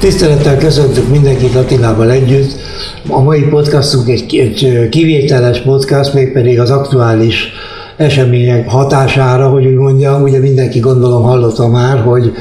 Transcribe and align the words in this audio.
Tisztelettel 0.00 0.58
köszöntök 0.58 1.08
mindenkit 1.08 1.54
Attilával 1.54 2.10
együtt. 2.10 2.54
A 3.08 3.20
mai 3.20 3.42
podcastunk 3.42 4.08
egy, 4.08 4.36
egy 4.36 4.88
kivételes 4.88 5.60
podcast, 5.60 6.14
mégpedig 6.14 6.60
az 6.60 6.70
aktuális 6.70 7.52
események 7.96 8.68
hatására, 8.68 9.48
hogy 9.48 9.66
úgy 9.66 9.74
mondjam, 9.74 10.22
ugye 10.22 10.38
mindenki 10.38 10.78
gondolom 10.78 11.22
hallotta 11.22 11.68
már, 11.68 11.98
hogy 11.98 12.32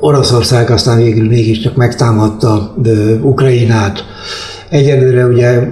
Oroszország 0.00 0.70
aztán 0.70 0.96
végül 0.96 1.28
mégiscsak 1.28 1.76
megtámadta 1.76 2.74
Ukrajnát. 3.22 4.04
Egyelőre 4.68 5.26
ugye 5.26 5.68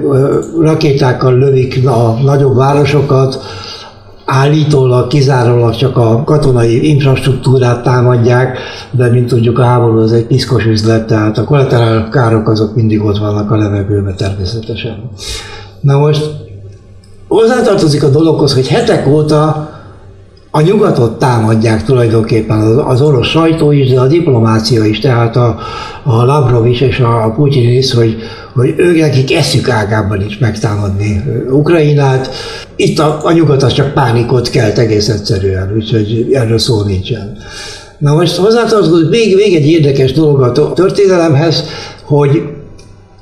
rakétákkal 0.61 1.39
lövik 1.39 1.86
a 1.86 2.18
nagyobb 2.22 2.57
városokat, 2.57 3.43
állítólag 4.31 5.07
kizárólag 5.07 5.77
csak 5.77 5.96
a 5.96 6.23
katonai 6.25 6.89
infrastruktúrát 6.89 7.82
támadják, 7.82 8.59
de 8.91 9.11
mint 9.11 9.29
tudjuk 9.29 9.59
a 9.59 9.64
háború 9.64 9.99
az 9.99 10.13
egy 10.13 10.27
piszkos 10.27 10.64
üzlet, 10.64 11.07
tehát 11.07 11.39
a 11.39 11.45
kollaterál 11.45 12.09
károk 12.09 12.49
azok 12.49 12.75
mindig 12.75 13.05
ott 13.05 13.19
vannak 13.19 13.50
a 13.50 13.57
levegőben 13.57 14.17
természetesen. 14.17 15.11
Na 15.81 15.99
most 15.99 16.31
hozzátartozik 17.29 18.03
a 18.03 18.09
dologhoz, 18.09 18.55
hogy 18.55 18.69
hetek 18.69 19.07
óta 19.07 19.71
a 20.50 20.61
nyugatot 20.61 21.18
támadják 21.18 21.84
tulajdonképpen 21.84 22.58
az 22.79 23.00
orosz 23.00 23.26
sajtó 23.26 23.70
is, 23.70 23.90
de 23.90 24.00
a 24.00 24.07
diplomácia 24.07 24.84
is, 24.84 24.98
tehát 24.98 25.36
a, 25.36 25.58
a 26.02 26.24
Lavrov 26.24 26.66
is 26.66 26.80
és 26.80 27.00
a 27.00 27.32
Putyin 27.36 27.68
is, 27.68 27.93
hogy, 27.93 28.16
hogy 28.54 28.74
ők 28.76 28.98
nekik 28.98 29.34
eszük 29.34 29.68
ágában 29.68 30.24
is 30.26 30.38
megtámadni 30.38 31.24
Ukrajnát. 31.50 32.30
Itt 32.77 32.98
a, 32.98 33.19
a 33.22 33.33
nyugat 33.33 33.62
az 33.62 33.72
csak 33.72 33.94
pánikot 33.94 34.50
kelt 34.50 34.78
egész 34.78 35.08
egyszerűen, 35.08 35.72
úgyhogy 35.77 36.28
erről 36.32 36.58
szó 36.58 36.83
nincsen. 36.83 37.36
Na 37.98 38.14
most 38.14 38.36
hozzátartozik 38.36 39.08
még, 39.08 39.34
még 39.34 39.55
egy 39.55 39.66
érdekes 39.66 40.12
dolog 40.12 40.40
a 40.40 40.72
történelemhez, 40.72 41.64
hogy 42.02 42.42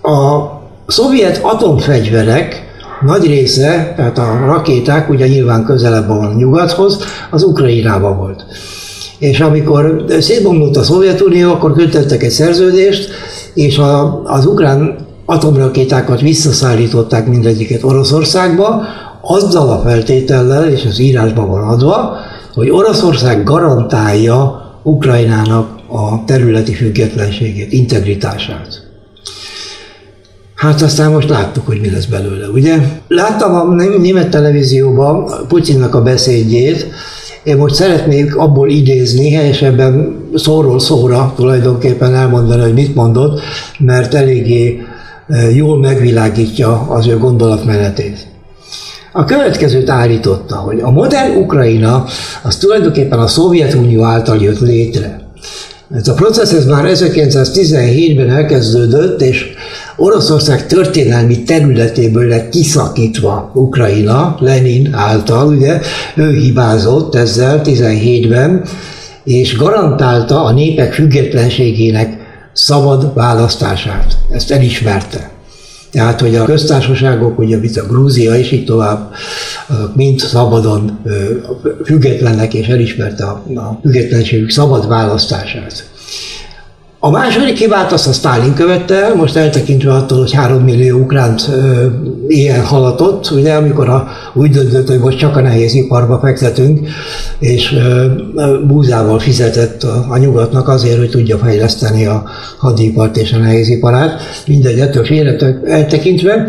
a 0.02 0.46
szovjet 0.86 1.38
atomfegyverek 1.42 2.65
nagy 3.00 3.26
része, 3.26 3.92
tehát 3.96 4.18
a 4.18 4.44
rakéták 4.46 5.10
ugye 5.10 5.26
nyilván 5.26 5.64
közelebb 5.64 6.06
van 6.06 6.34
nyugathoz, 6.34 6.98
az 7.30 7.42
Ukrajnában 7.42 8.16
volt. 8.16 8.44
És 9.18 9.40
amikor 9.40 10.04
szétbomlott 10.18 10.76
a 10.76 10.82
Szovjetunió, 10.82 11.50
akkor 11.50 11.72
kötöttek 11.72 12.22
egy 12.22 12.30
szerződést, 12.30 13.10
és 13.54 13.78
a, 13.78 14.22
az 14.24 14.46
ukrán 14.46 14.96
atomrakétákat 15.24 16.20
visszaszállították 16.20 17.26
mindegyiket 17.26 17.82
Oroszországba, 17.82 18.82
azzal 19.20 19.68
a 19.68 19.80
feltétellel, 19.84 20.68
és 20.68 20.84
az 20.84 20.98
írásban 20.98 21.48
van 21.50 21.68
adva, 21.68 22.16
hogy 22.54 22.70
Oroszország 22.70 23.44
garantálja 23.44 24.64
Ukrajnának 24.82 25.68
a 25.88 26.24
területi 26.24 26.72
függetlenségét, 26.72 27.72
integritását. 27.72 28.85
Hát 30.66 30.82
aztán 30.82 31.10
most 31.10 31.28
láttuk, 31.28 31.66
hogy 31.66 31.80
mi 31.80 31.90
lesz 31.90 32.04
belőle, 32.04 32.46
ugye? 32.48 32.76
Láttam 33.08 33.54
a 33.54 33.74
német 33.98 34.28
televízióban 34.28 35.30
Putyinnak 35.48 35.94
a 35.94 36.02
beszédjét, 36.02 36.86
én 37.44 37.56
most 37.56 37.74
szeretnék 37.74 38.36
abból 38.36 38.68
idézni, 38.68 39.32
helyesebben 39.32 40.16
szóról 40.34 40.80
szóra 40.80 41.32
tulajdonképpen 41.36 42.14
elmondani, 42.14 42.62
hogy 42.62 42.72
mit 42.72 42.94
mondott, 42.94 43.40
mert 43.78 44.14
eléggé 44.14 44.82
e, 45.28 45.50
jól 45.50 45.78
megvilágítja 45.78 46.80
az 46.88 47.06
ő 47.06 47.18
gondolatmenetét. 47.18 48.26
A 49.12 49.24
következőt 49.24 49.90
állította, 49.90 50.56
hogy 50.56 50.80
a 50.80 50.90
modern 50.90 51.36
Ukrajna 51.36 52.04
az 52.42 52.56
tulajdonképpen 52.56 53.18
a 53.18 53.26
Szovjetunió 53.26 54.02
által 54.02 54.36
jött 54.42 54.60
létre. 54.60 55.26
Ez 55.94 56.08
a 56.08 56.14
processz 56.14 56.52
ez 56.52 56.66
már 56.66 56.84
1917-ben 56.86 58.30
elkezdődött, 58.30 59.22
és 59.22 59.54
Oroszország 59.96 60.66
történelmi 60.66 61.42
területéből 61.42 62.28
lett 62.28 62.48
kiszakítva 62.48 63.50
Ukrajna, 63.54 64.36
Lenin 64.40 64.94
által, 64.94 65.48
ugye, 65.48 65.80
ő 66.14 66.32
hibázott 66.32 67.14
ezzel 67.14 67.60
17-ben, 67.64 68.64
és 69.24 69.56
garantálta 69.56 70.44
a 70.44 70.52
népek 70.52 70.92
függetlenségének 70.92 72.16
szabad 72.52 73.14
választását. 73.14 74.16
Ezt 74.30 74.50
elismerte. 74.50 75.30
Tehát, 75.90 76.20
hogy 76.20 76.36
a 76.36 76.44
köztársaságok, 76.44 77.38
ugye 77.38 77.58
mint 77.58 77.76
a 77.76 77.86
Grúzia 77.86 78.34
és 78.34 78.52
így 78.52 78.64
tovább, 78.64 79.12
mind 79.94 80.18
szabadon 80.18 80.98
függetlenek 81.84 82.54
és 82.54 82.66
elismerte 82.66 83.24
a 83.24 83.78
függetlenségük 83.82 84.50
szabad 84.50 84.88
választását. 84.88 85.88
A 87.06 87.10
második 87.10 87.56
hibát 87.58 87.92
azt 87.92 88.06
a 88.06 88.12
Stalin 88.12 88.54
követte 88.54 88.94
el, 88.94 89.14
most 89.14 89.36
eltekintve 89.36 89.92
attól, 89.92 90.18
hogy 90.18 90.32
három 90.32 90.62
millió 90.62 90.98
ukránt 90.98 91.50
ilyen 92.28 92.64
halatott, 92.64 93.30
ugye, 93.30 93.54
amikor 93.54 93.88
a, 93.88 94.08
úgy 94.34 94.50
döntött, 94.50 94.88
hogy 94.88 94.98
most 94.98 95.18
csak 95.18 95.36
a 95.36 95.40
nehéz 95.40 95.74
iparba 95.74 96.18
fektetünk, 96.18 96.88
és 97.38 97.78
búzával 98.66 99.18
fizetett 99.18 99.82
a, 99.82 100.06
a 100.08 100.16
nyugatnak 100.16 100.68
azért, 100.68 100.98
hogy 100.98 101.10
tudja 101.10 101.38
fejleszteni 101.38 102.06
a 102.06 102.24
hadipart 102.58 103.16
és 103.16 103.32
a 103.32 103.38
nehéziparát, 103.38 104.20
mindegy, 104.46 104.78
ettől 104.78 105.04
félre 105.04 105.60
eltekintve. 105.64 106.46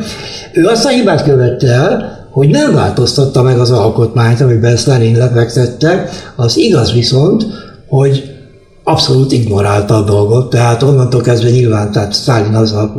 Ő 0.53 0.65
azt 0.65 0.85
a 0.85 0.89
hibát 0.89 1.23
követte 1.23 1.67
el, 1.67 2.27
hogy 2.31 2.49
nem 2.49 2.73
változtatta 2.73 3.41
meg 3.41 3.59
az 3.59 3.71
alkotmányt, 3.71 4.41
amiben 4.41 4.75
Stalin 4.75 5.17
lefektette, 5.17 6.09
az 6.35 6.57
igaz 6.57 6.93
viszont, 6.93 7.45
hogy 7.87 8.36
abszolút 8.89 9.31
ignorálta 9.31 9.95
a 9.95 10.01
dolgot, 10.01 10.49
tehát 10.49 10.83
onnantól 10.83 11.21
kezdve 11.21 11.49
nyilván, 11.49 11.91
tehát 11.91 12.13
Stalin 12.13 12.53
az 12.53 12.73
a, 12.73 12.93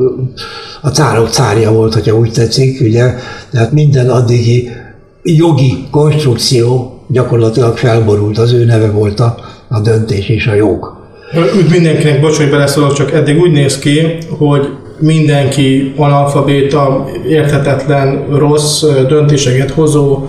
a 0.82 0.88
cárok 0.88 1.28
cárja 1.28 1.72
volt, 1.72 1.94
hogyha 1.94 2.16
úgy 2.16 2.32
tetszik, 2.32 2.80
ugye, 2.80 3.14
tehát 3.50 3.72
minden 3.72 4.10
addigi 4.10 4.70
jogi 5.22 5.86
konstrukció 5.90 6.98
gyakorlatilag 7.06 7.76
felborult, 7.76 8.38
az 8.38 8.52
ő 8.52 8.64
neve 8.64 8.90
volt 8.90 9.20
a, 9.20 9.34
a 9.68 9.80
döntés 9.80 10.28
és 10.28 10.46
a 10.46 10.54
jog. 10.54 10.96
Úgy 11.56 11.70
mindenkinek, 11.70 12.20
bocs, 12.20 12.36
hogy 12.36 12.50
beleszólok, 12.50 12.92
csak 12.92 13.12
eddig 13.12 13.38
úgy 13.38 13.52
néz 13.52 13.78
ki, 13.78 14.00
hogy 14.38 14.68
mindenki 14.98 15.94
analfabéta, 15.96 17.06
érthetetlen, 17.28 18.26
rossz 18.30 18.84
döntéseket 19.08 19.70
hozó 19.70 20.26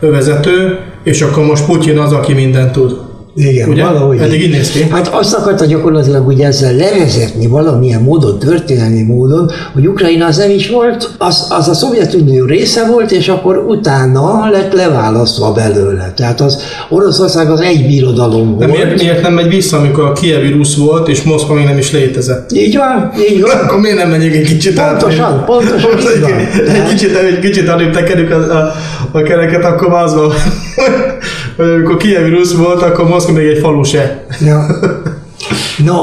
vezető, 0.00 0.78
és 1.04 1.22
akkor 1.22 1.44
most 1.44 1.64
Putyin 1.64 1.98
az, 1.98 2.12
aki 2.12 2.32
mindent 2.32 2.72
tud. 2.72 3.09
Igen, 3.34 3.68
Ugye? 3.68 3.84
valahogy. 3.84 4.18
Eddig 4.18 4.42
így 4.42 4.50
néz 4.50 4.70
ki. 4.70 4.86
Hát 4.90 5.08
azt 5.08 5.34
akarta 5.34 5.64
gyakorlatilag 5.64 6.26
ugye 6.26 6.46
ezzel 6.46 6.74
levezetni 6.74 7.46
valamilyen 7.46 8.02
módon, 8.02 8.38
történelmi 8.38 9.02
módon, 9.02 9.50
hogy 9.72 9.86
Ukrajna 9.86 10.26
az 10.26 10.36
nem 10.36 10.50
is 10.50 10.68
volt, 10.68 11.10
az, 11.18 11.46
az 11.48 11.68
a 11.68 11.74
Szovjetunió 11.74 12.44
része 12.44 12.86
volt, 12.86 13.10
és 13.10 13.28
akkor 13.28 13.56
utána 13.56 14.50
lett 14.50 14.72
leválasztva 14.72 15.52
belőle. 15.52 16.12
Tehát 16.16 16.40
az 16.40 16.62
Oroszország 16.88 17.50
az 17.50 17.60
egy 17.60 17.86
birodalom 17.86 18.58
De 18.58 18.66
volt. 18.66 18.78
miért, 18.78 19.00
miért 19.00 19.22
nem 19.22 19.32
megy 19.32 19.48
vissza, 19.48 19.76
amikor 19.78 20.04
a 20.04 20.12
kievi 20.12 20.50
rusz 20.50 20.76
volt, 20.76 21.08
és 21.08 21.22
Moszkva 21.22 21.54
még 21.54 21.64
nem 21.64 21.78
is 21.78 21.92
létezett? 21.92 22.52
Így 22.52 22.76
van, 22.76 23.12
így 23.30 23.40
van. 23.40 23.50
Akkor 23.64 23.80
miért 23.80 23.96
nem 23.96 24.10
megyünk 24.10 24.34
egy 24.34 24.46
kicsit 24.46 24.78
át? 24.78 24.90
Pontosan, 24.90 25.44
pontosan 25.44 25.90
Most 25.94 26.14
így 26.16 26.20
van. 26.20 26.32
egy, 26.76 26.88
kicsit, 26.88 27.16
egy 27.16 27.38
kicsit 27.38 27.68
alig 27.68 27.90
tekerjük 27.90 28.30
a, 28.30 28.36
a, 28.36 28.72
a 29.12 29.22
kereket, 29.22 29.64
akkor 29.64 29.92
az 29.92 30.14
van, 30.14 30.32
amikor 31.60 31.96
kievi 31.96 32.30
rusz 32.30 32.54
volt, 32.54 32.82
akkor 32.82 33.08
Moszkva 33.08 33.32
még 33.32 33.46
egy 33.46 33.58
falu 33.58 33.82
se. 33.82 34.24
Ja. 34.44 34.66
No, 35.84 35.94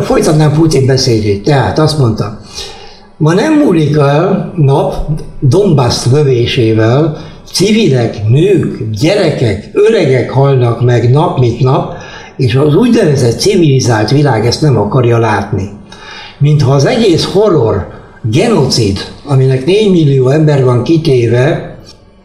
folytatnám 0.00 0.52
Putin 0.52 0.86
beszédét. 0.86 1.44
Tehát 1.44 1.78
azt 1.78 1.98
mondta, 1.98 2.40
ma 3.16 3.32
nem 3.32 3.52
múlik 3.52 3.96
el 3.96 4.52
nap 4.56 4.94
Donbass 5.40 6.06
lövésével, 6.12 7.16
civilek, 7.52 8.28
nők, 8.28 8.90
gyerekek, 9.00 9.70
öregek 9.72 10.30
halnak 10.30 10.84
meg 10.84 11.10
nap 11.10 11.38
mint 11.38 11.60
nap, 11.60 11.94
és 12.36 12.54
az 12.54 12.74
úgynevezett 12.74 13.40
civilizált 13.40 14.10
világ 14.10 14.46
ezt 14.46 14.60
nem 14.60 14.78
akarja 14.78 15.18
látni. 15.18 15.70
Mintha 16.38 16.74
az 16.74 16.86
egész 16.86 17.24
horror, 17.24 17.86
genocid, 18.22 18.98
aminek 19.24 19.64
4 19.64 19.90
millió 19.90 20.28
ember 20.28 20.64
van 20.64 20.82
kitéve, 20.82 21.75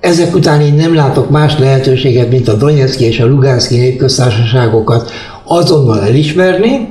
ezek 0.02 0.36
után 0.36 0.62
én 0.62 0.74
nem 0.74 0.96
látok 0.96 1.30
más 1.30 1.58
lehetőséget, 1.58 2.30
mint 2.30 2.48
a 2.48 2.54
Donetszki 2.54 3.06
és 3.06 3.20
a 3.20 3.28
Luganszki 3.28 3.78
népköztársaságokat 3.78 5.12
azonnal 5.44 6.02
elismerni, 6.02 6.88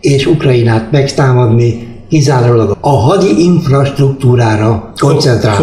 és 0.00 0.26
Ukrajnát 0.26 0.90
megtámadni 0.90 1.94
kizárólag 2.08 2.76
a 2.80 2.90
hadi 2.90 3.42
infrastruktúrára 3.42 4.92
koncentrálva. 4.98 5.58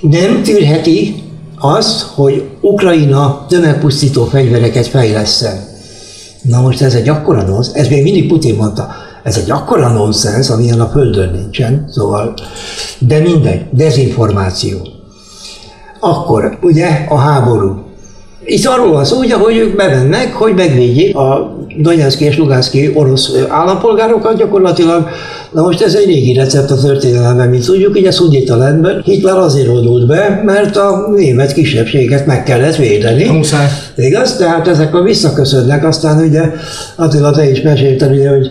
Nem 0.00 0.42
tűrheti 0.42 1.14
azt, 1.58 2.00
hogy 2.00 2.44
Ukrajna 2.60 3.46
tömegpusztító 3.48 4.24
fegyvereket 4.24 4.86
fejleszten. 4.86 5.70
Na 6.42 6.60
most 6.60 6.80
ez 6.82 6.94
egy 6.94 7.08
akkora 7.08 7.42
nonsz, 7.42 7.70
ez 7.74 7.88
még 7.88 8.02
mindig 8.02 8.28
Putin 8.28 8.54
mondta, 8.54 8.88
ez 9.22 9.36
egy 9.36 9.50
akkora 9.50 9.92
nonsens, 9.92 10.50
amilyen 10.50 10.80
a 10.80 10.86
Földön 10.86 11.30
nincsen, 11.30 11.88
szóval, 11.90 12.34
de 12.98 13.18
mindegy, 13.18 13.64
dezinformáció. 13.70 14.76
Akkor 16.04 16.58
ugye 16.62 16.88
a 17.08 17.16
háború. 17.16 17.82
itt 18.44 18.66
arról 18.66 18.92
van 18.92 19.04
szó, 19.04 19.18
ugye, 19.18 19.34
hogy 19.34 19.56
ők 19.56 19.76
bemennek, 19.76 20.34
hogy 20.34 20.54
megvédjék 20.54 21.16
a 21.16 21.56
Donetszki 21.78 22.24
és 22.24 22.38
Luganszki 22.38 22.90
orosz 22.94 23.32
állampolgárokat 23.48 24.36
gyakorlatilag. 24.36 25.08
Na 25.52 25.62
most 25.62 25.82
ez 25.82 25.94
egy 25.94 26.06
régi 26.06 26.32
recept 26.32 26.70
a 26.70 26.76
történelemben, 26.76 27.48
mint 27.48 27.64
tudjuk, 27.64 27.94
ugye 27.94 28.10
Szudita 28.10 28.56
Landben 28.56 29.02
Hitler 29.04 29.36
azért 29.36 29.68
oldult 29.68 30.06
be, 30.06 30.42
mert 30.44 30.76
a 30.76 31.12
német 31.16 31.52
kisebbséget 31.52 32.26
meg 32.26 32.42
kellett 32.42 32.76
védeni. 32.76 33.24
Muszáj. 33.24 33.66
Igaz? 33.96 34.36
Tehát 34.36 34.68
ezek 34.68 34.94
a 34.94 35.02
visszaköszönnek, 35.02 35.84
aztán 35.84 36.24
ugye 36.26 36.42
Attila, 36.96 37.30
te 37.30 37.50
is 37.50 37.60
mesélted, 37.60 38.10
ugye, 38.10 38.30
hogy 38.30 38.48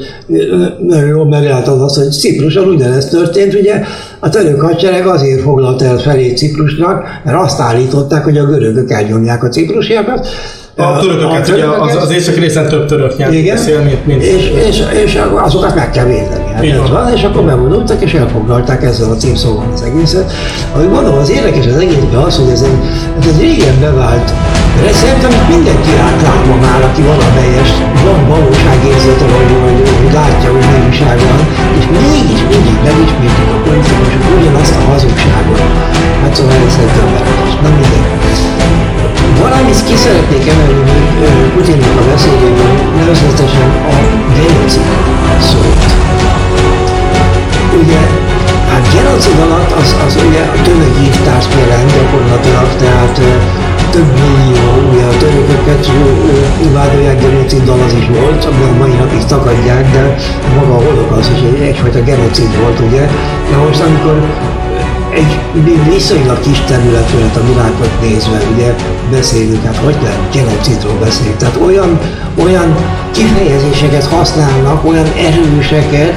nagyon 0.79 1.07
jól 1.07 1.25
meglátod 1.25 1.81
azt, 1.81 1.95
hogy 1.95 2.11
Cipruson 2.11 2.67
ugyanezt 2.67 3.09
történt, 3.09 3.53
ugye 3.53 3.81
a 4.19 4.29
török 4.29 4.61
hadsereg 4.61 5.07
azért 5.07 5.41
foglalt 5.41 5.81
el 5.81 5.97
felé 5.97 6.33
Ciprusnak, 6.33 7.03
mert 7.23 7.37
azt 7.37 7.59
állították, 7.59 8.23
hogy 8.23 8.37
a 8.37 8.45
görögök 8.45 8.91
elnyomják 8.91 9.43
a 9.43 9.47
ciprusiakat, 9.47 10.27
a 10.75 10.99
törököket, 10.99 11.47
ugye 11.47 11.65
az, 11.65 11.95
az 11.95 12.11
északi 12.11 12.39
részen 12.39 12.67
több 12.69 12.85
török 12.87 13.17
nyelv 13.17 13.33
Igen. 13.33 13.55
beszél, 13.55 13.79
mint, 13.79 14.05
mint 14.05 14.23
és, 14.23 14.51
és, 14.67 14.83
és 15.03 15.21
azokat 15.35 15.75
meg 15.75 15.91
kell 15.91 16.05
védeni. 16.05 16.51
Hát 16.53 16.63
ez 16.63 16.89
van. 16.89 17.13
és 17.15 17.23
akkor 17.23 17.43
bevonultak, 17.43 18.01
és 18.01 18.13
elfoglalták 18.13 18.83
ezzel 18.83 19.11
a 19.11 19.15
címszóval 19.15 19.71
az 19.73 19.81
egészet. 19.81 20.31
Ahogy 20.73 20.89
mondom, 20.89 21.17
az 21.17 21.29
érdekes 21.29 21.65
az 21.65 21.75
egészben 21.75 22.21
az, 22.27 22.35
hogy 22.37 22.49
ez 22.49 22.61
egy, 22.61 22.79
ez 23.19 23.25
egy 23.33 23.39
régen 23.41 23.79
bevált 23.79 24.33
recept, 24.85 25.23
amit 25.23 25.47
mindenki 25.55 25.91
átlátva 26.07 26.55
már, 26.65 26.81
aki 26.89 27.01
valamelyes 27.01 27.71
van 28.05 28.21
valóságérzete, 28.33 29.25
vagy, 29.35 29.49
vagy, 29.63 29.79
vagy 29.89 30.13
látja, 30.13 30.49
hogy 30.55 30.65
mi 30.71 30.77
újság 30.87 31.17
van, 31.27 31.41
és 31.77 31.85
mégis 31.97 32.41
mindig 32.51 32.77
megismétlik 32.87 33.49
a 33.55 33.57
politikusok 33.65 34.23
ugyanazt 34.37 34.75
a 34.79 34.83
hazugságot. 34.91 35.61
Hát 36.21 36.35
szóval 36.35 36.59
ö, 41.61 41.65
Putinnak 41.65 41.99
a 42.01 42.11
beszédében, 42.11 42.73
nevezetesen 42.97 43.69
a 43.91 43.95
genocid 44.37 44.87
szót. 45.49 45.81
Ugye, 47.81 48.01
hát 48.71 48.85
genocid 48.95 49.39
alatt 49.45 49.71
az, 49.81 49.95
az 50.05 50.17
ugye 50.27 50.41
a 50.55 50.61
tömegírtást 50.63 51.53
jelent 51.59 51.91
gyakorlatilag, 51.93 52.69
tehát 52.83 53.15
több 53.89 54.09
millió, 54.23 54.89
ugye 54.89 55.03
a 55.03 55.17
törököket 55.17 55.89
vádolják 56.73 57.21
genociddal, 57.21 57.79
az 57.87 57.93
is 57.93 58.07
volt, 58.19 58.45
ami 58.45 58.63
a 58.63 58.77
mai 58.79 58.93
napig 58.93 59.23
tagadják, 59.25 59.91
de 59.91 60.15
maga 60.55 60.73
a 60.73 60.83
holokasz 60.85 61.29
is 61.35 61.41
egy, 61.49 61.61
egyfajta 61.67 62.03
genocid 62.03 62.51
volt, 62.61 62.79
ugye. 62.79 63.09
De 63.49 63.57
most 63.65 63.79
amikor 63.79 64.17
egy 65.13 65.39
viszonylag 65.89 66.39
kis 66.39 66.59
területről 66.59 67.29
a 67.35 67.47
világot 67.47 68.01
nézve, 68.01 68.37
ugye 68.55 68.75
beszélünk, 69.11 69.63
hát 69.63 69.75
hogy 69.75 69.95
lehet 70.03 70.33
genocidról 70.33 70.97
beszélni. 70.99 71.35
Tehát 71.37 71.59
olyan, 71.65 71.99
olyan 72.43 72.75
kifejezéseket 73.11 74.05
használnak, 74.05 74.85
olyan 74.85 75.07
erőseket, 75.17 76.13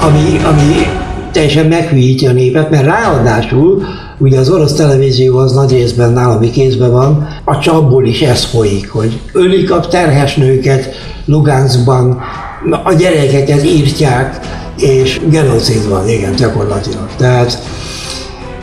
ami, 0.00 0.40
ami 0.44 0.86
teljesen 1.32 1.66
meghűíti 1.66 2.26
a 2.26 2.32
népet, 2.32 2.70
mert 2.70 2.84
ráadásul 2.84 3.82
ugye 4.18 4.38
az 4.38 4.50
orosz 4.50 4.72
televízió 4.72 5.38
az 5.38 5.52
nagy 5.52 5.70
részben 5.70 6.16
állami 6.16 6.50
kézben 6.50 6.90
van, 6.90 7.28
a 7.44 7.58
csapból 7.58 8.06
is 8.06 8.20
ez 8.20 8.44
folyik, 8.44 8.90
hogy 8.90 9.20
ölik 9.32 9.70
a 9.70 9.80
terhes 9.80 10.34
nőket 10.36 10.94
Luganskban, 11.24 12.20
a 12.84 12.92
gyerekeket 12.92 13.64
írtják, 13.64 14.40
és 14.78 15.20
genocid 15.30 15.88
van, 15.88 16.08
igen, 16.08 16.34
gyakorlatilag. 16.36 17.08
Tehát 17.16 17.58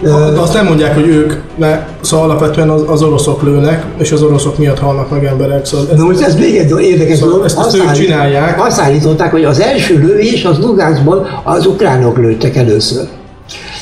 De 0.04 0.40
azt 0.40 0.54
nem 0.54 0.66
mondják, 0.66 0.94
hogy 0.94 1.08
ők, 1.08 1.34
mert 1.58 1.88
szóval 2.02 2.30
alapvetően 2.30 2.70
az, 2.70 2.84
az 2.88 3.02
oroszok 3.02 3.42
lőnek, 3.44 3.86
és 3.98 4.12
az 4.12 4.22
oroszok 4.22 4.58
miatt 4.58 4.80
halnak 4.80 5.10
meg 5.10 5.26
emberek. 5.26 5.66
Szóval 5.66 5.88
ez, 5.92 5.98
Na 5.98 6.04
most 6.06 6.22
ez 6.22 6.36
még 6.36 6.56
egy 6.56 6.82
érdekes 6.82 7.16
Szóval 7.18 7.30
dolog. 7.32 7.46
ezt- 7.46 7.60
ezt 7.60 7.76
ők 7.76 7.92
csinálják. 7.92 8.64
Azt 8.66 8.80
állították, 8.80 9.32
hogy 9.32 9.44
az 9.44 9.60
első 9.62 9.98
lövés 10.00 10.46
az 10.46 10.58
Luganskból 10.60 11.28
az 11.44 11.66
ukránok 11.66 12.18
lőttek 12.18 12.56
először. 12.56 13.04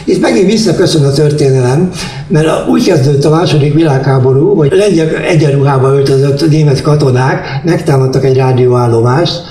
Itt 0.06 0.22
megint 0.22 0.46
visszaköszön 0.46 1.06
a 1.06 1.12
történelem, 1.12 1.90
mert 2.28 2.68
úgy 2.70 2.84
kezdődött 2.86 3.26
a 3.26 3.30
második 3.30 3.74
világháború, 3.74 4.56
hogy 4.56 4.72
lengyel 4.76 5.08
egyenruhába 5.16 5.94
öltözött 5.94 6.50
német 6.50 6.82
katonák 6.82 7.62
megtámadtak 7.64 8.26
egy 8.26 8.36
rádióállomást, 8.36 9.42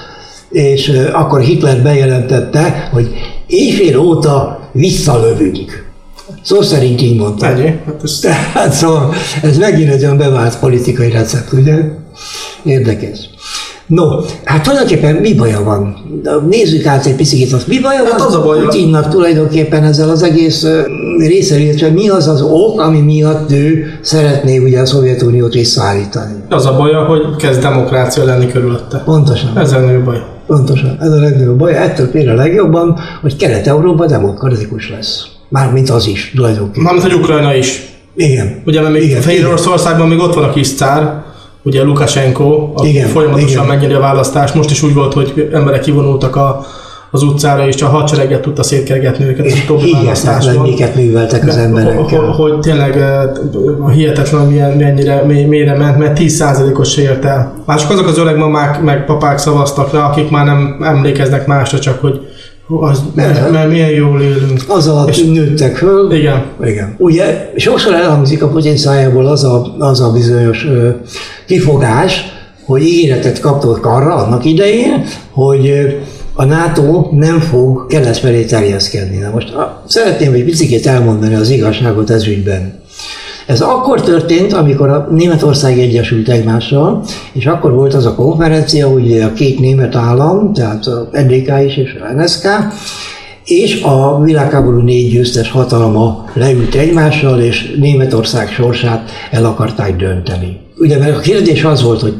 és 0.50 0.92
akkor 1.12 1.40
Hitler 1.40 1.82
bejelentette, 1.82 2.88
hogy 2.92 3.10
éjfél 3.46 3.98
óta 3.98 4.60
visszalövünk. 4.72 5.88
Szó 6.42 6.62
szerint 6.62 7.02
így 7.02 7.18
mondta. 7.18 7.46
ennyi. 7.46 7.74
Hát 7.86 8.00
ez, 8.02 8.18
Tehát 8.18 8.72
szóval 8.72 9.12
ez 9.42 9.58
megint 9.58 9.90
egy 9.92 10.02
olyan 10.04 10.16
bevált 10.16 10.58
politikai 10.58 11.10
recept, 11.10 11.52
ugye? 11.52 11.74
Érdekes. 12.64 13.18
No, 13.86 14.04
hát 14.44 14.62
tulajdonképpen 14.62 15.14
mi 15.14 15.34
baja 15.34 15.62
van? 15.64 15.96
Nézzük 16.48 16.86
át 16.86 17.06
egy 17.06 17.14
picit 17.16 17.52
azt, 17.52 17.66
mi 17.66 17.78
baja 17.80 17.98
Hát 18.04 18.18
van 18.18 18.26
az 18.26 18.34
a 18.34 18.42
baja- 18.42 18.62
Putinnak 18.64 19.08
tulajdonképpen 19.08 19.84
ezzel 19.84 20.10
az 20.10 20.22
egész 20.22 20.66
illetve 21.50 21.88
mi 21.88 22.08
az 22.08 22.28
az 22.28 22.42
ok, 22.42 22.80
ami 22.80 23.00
miatt 23.00 23.50
ő 23.52 23.84
szeretné 24.00 24.58
ugye 24.58 24.80
a 24.80 24.86
Szovjetuniót 24.86 25.52
visszaállítani. 25.52 26.32
az 26.48 26.66
a 26.66 26.76
baja, 26.76 27.04
hogy 27.04 27.36
kezd 27.36 27.60
demokrácia 27.60 28.24
lenni 28.24 28.46
körülötte. 28.46 28.98
Pontosan. 28.98 29.58
Ez 29.58 29.72
a 29.72 29.76
legnagyobb 29.76 30.04
baj. 30.04 30.22
Pontosan. 30.46 30.96
Ez 31.00 31.12
a 31.12 31.20
legnagyobb 31.20 31.58
baj. 31.58 31.76
Ettől 31.76 32.10
például 32.10 32.38
a 32.38 32.42
legjobban, 32.42 32.98
hogy 33.20 33.36
Kelet-Európa 33.36 34.06
demokratikus 34.06 34.90
lesz. 34.90 35.24
Mármint 35.50 35.90
az 35.90 36.06
is, 36.06 36.32
tulajdonképpen. 36.34 36.82
Mármint, 36.82 37.04
hogy 37.04 37.14
Ukrajna 37.14 37.54
is. 37.54 37.82
Igen. 38.16 38.62
Ugye, 38.66 38.80
mert 38.80 38.92
még 38.92 39.02
Igen, 39.02 39.20
Fehér 39.20 39.46
Oroszországban 39.46 40.08
még 40.08 40.18
ott 40.18 40.34
van 40.34 40.44
a 40.44 40.52
kis 40.52 40.74
cár, 40.74 41.22
ugye 41.62 41.82
Lukashenko, 41.82 42.72
aki 42.74 42.88
Igen, 42.88 43.08
folyamatosan 43.08 43.50
igen. 43.50 43.66
megnyeri 43.66 43.92
a 43.92 44.00
választást. 44.00 44.54
Most 44.54 44.70
is 44.70 44.82
úgy 44.82 44.94
volt, 44.94 45.12
hogy 45.12 45.48
emberek 45.52 45.80
kivonultak 45.80 46.36
a, 46.36 46.66
az 47.10 47.22
utcára, 47.22 47.66
és 47.66 47.82
a 47.82 47.88
hadsereget 47.88 48.40
tudta 48.40 48.62
szétkergetni 48.62 49.24
őket 49.24 49.46
az 49.46 49.58
utóbbi 49.64 49.92
választáson. 49.92 50.62
miket 50.62 50.94
műveltek 50.94 51.48
az 51.48 51.56
emberekkel. 51.56 52.20
Hogy, 52.20 52.50
hogy 52.50 52.58
tényleg 52.60 52.96
eh, 52.96 53.22
hihetetlen, 53.92 54.46
milyen, 54.46 54.76
mennyire 54.76 55.22
mély, 55.26 55.44
mélyre 55.44 55.76
ment, 55.76 55.98
mert 55.98 56.18
10%-os 56.20 56.90
se 56.90 57.02
ért 57.02 57.24
el. 57.24 57.54
Már 57.66 57.78
csak 57.78 57.90
azok 57.90 58.06
az 58.06 58.18
öreg 58.18 58.36
mamák 58.36 58.82
meg 58.82 59.04
papák 59.04 59.38
szavaztak 59.38 59.92
rá, 59.92 60.08
akik 60.08 60.30
már 60.30 60.44
nem 60.44 60.78
emlékeznek 60.82 61.46
másra, 61.46 61.78
csak 61.78 62.00
hogy 62.00 62.20
az, 62.78 63.02
mert, 63.14 63.50
mert 63.50 63.70
milyen 63.70 63.90
jól 63.90 64.22
élünk. 64.22 64.64
Az 64.68 64.88
alatt 64.88 65.32
nőttek 65.32 65.76
föl. 65.76 66.12
Igen. 66.12 66.44
Igen. 66.64 66.94
Ugye 66.98 67.50
sokszor 67.56 67.94
elhangzik 67.94 68.42
a 68.42 68.48
Putyin 68.48 68.76
szájából 68.76 69.26
az 69.26 69.44
a, 69.44 69.74
az 69.78 70.00
a 70.00 70.12
bizonyos 70.12 70.64
ö, 70.64 70.88
kifogás, 71.46 72.24
hogy 72.64 72.82
ígéretet 72.82 73.40
kapott 73.40 73.84
arra 73.84 74.14
annak 74.14 74.44
idején, 74.44 75.04
hogy 75.30 75.72
a 76.34 76.44
NATO 76.44 77.08
nem 77.12 77.40
fog 77.40 77.86
kelet 77.86 78.16
felé 78.18 78.44
terjeszkedni. 78.44 79.16
Na 79.16 79.30
most 79.30 79.54
a, 79.54 79.82
szeretném 79.86 80.32
egy 80.32 80.44
picit 80.44 80.86
elmondani 80.86 81.34
az 81.34 81.50
igazságot 81.50 82.10
ez 82.10 82.26
ügyben. 82.26 82.80
Ez 83.50 83.60
akkor 83.60 84.02
történt, 84.02 84.52
amikor 84.52 84.88
a 84.88 85.08
Németország 85.10 85.78
egyesült 85.78 86.28
egymással, 86.28 87.02
és 87.32 87.46
akkor 87.46 87.72
volt 87.72 87.94
az 87.94 88.06
a 88.06 88.14
konferencia, 88.14 88.88
ugye 88.88 89.24
a 89.24 89.32
két 89.32 89.58
német 89.58 89.94
állam, 89.94 90.52
tehát 90.52 90.86
a 90.86 91.08
NDK 91.12 91.52
is 91.66 91.76
és 91.76 91.96
a 92.00 92.12
NSK, 92.12 92.46
és 93.44 93.82
a 93.82 94.22
világháború 94.22 94.80
négy 94.80 95.10
győztes 95.10 95.50
hatalma 95.50 96.24
leült 96.32 96.74
egymással, 96.74 97.40
és 97.40 97.76
Németország 97.78 98.48
sorsát 98.48 99.10
el 99.30 99.44
akarták 99.44 99.96
dönteni. 99.96 100.60
Ugye, 100.78 100.98
mert 100.98 101.16
a 101.16 101.20
kérdés 101.20 101.64
az 101.64 101.82
volt, 101.82 102.00
hogy 102.00 102.14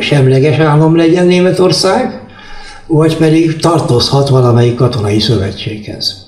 semleges 0.00 0.58
állam 0.58 0.96
legyen 0.96 1.26
Németország, 1.26 2.22
vagy 2.86 3.16
pedig 3.16 3.56
tartozhat 3.56 4.28
valamelyik 4.28 4.74
katonai 4.74 5.20
szövetséghez. 5.20 6.23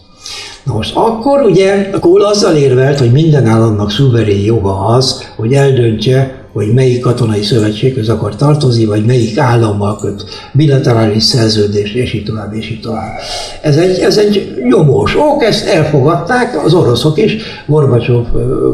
Na 0.67 0.75
most 0.75 0.97
akkor 0.97 1.43
ugye 1.43 1.91
Kohl 2.01 2.23
azzal 2.23 2.57
érvelt, 2.57 2.99
hogy 2.99 3.13
minden 3.13 3.47
államnak 3.47 3.91
szuverén 3.91 4.45
joga 4.45 4.87
az, 4.87 5.25
hogy 5.37 5.53
eldöntse, 5.53 6.45
hogy 6.53 6.73
melyik 6.73 7.01
katonai 7.01 7.43
szövetséghez 7.43 8.09
akar 8.09 8.37
tartozni, 8.37 8.85
vagy 8.85 9.05
melyik 9.05 9.39
állammal 9.39 9.99
köt 9.99 10.25
bilaterális 10.53 11.23
szerződés, 11.23 11.95
és 11.95 12.13
így 12.13 12.25
tovább, 12.25 12.55
és 12.55 12.71
így 12.71 12.81
tovább. 12.81 13.19
Ez 13.63 13.77
egy, 13.77 13.99
ez 13.99 14.17
egy 14.17 14.55
nyomós 14.69 15.17
ok, 15.17 15.43
ezt 15.43 15.67
elfogadták 15.67 16.65
az 16.65 16.75
oroszok 16.75 17.19
is, 17.19 17.37
Gorbacsov 17.67 18.27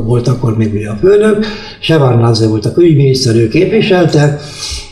volt 0.05 0.29
akkor 0.29 0.57
még 0.57 0.75
ugye 0.75 0.89
a 0.89 0.99
főnök, 1.01 1.47
Sevárnadze 1.81 2.47
volt 2.47 2.67
a 2.67 2.73
külügyminiszter, 2.73 3.37
ő 3.37 3.49
képviselte, 3.49 4.41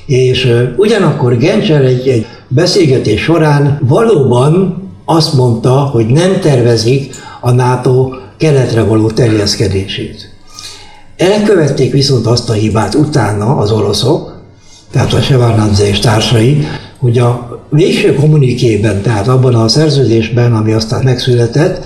és 0.07 0.53
ugyanakkor 0.77 1.37
Genscher 1.37 1.85
egy, 1.85 2.09
egy 2.09 2.27
beszélgetés 2.49 3.23
során 3.23 3.79
valóban 3.89 4.80
azt 5.11 5.35
mondta, 5.35 5.71
hogy 5.71 6.07
nem 6.07 6.41
tervezik 6.41 7.15
a 7.41 7.51
NATO 7.51 8.11
keletre 8.37 8.83
való 8.83 9.11
terjeszkedését. 9.11 10.35
Elkövették 11.17 11.93
viszont 11.93 12.27
azt 12.27 12.51
a 12.51 12.53
hibát 12.53 12.95
utána 12.95 13.57
az 13.57 13.71
oroszok, 13.71 14.35
tehát 14.93 15.13
a 15.13 15.21
Sevárnadze 15.21 15.89
és 15.89 15.99
társai, 15.99 16.67
hogy 16.99 17.19
a 17.19 17.61
végső 17.71 18.15
kommunikében, 18.15 19.03
tehát 19.03 19.29
abban 19.29 19.55
a 19.55 19.69
szerződésben, 19.69 20.55
ami 20.55 20.73
aztán 20.73 21.03
megszületett, 21.05 21.85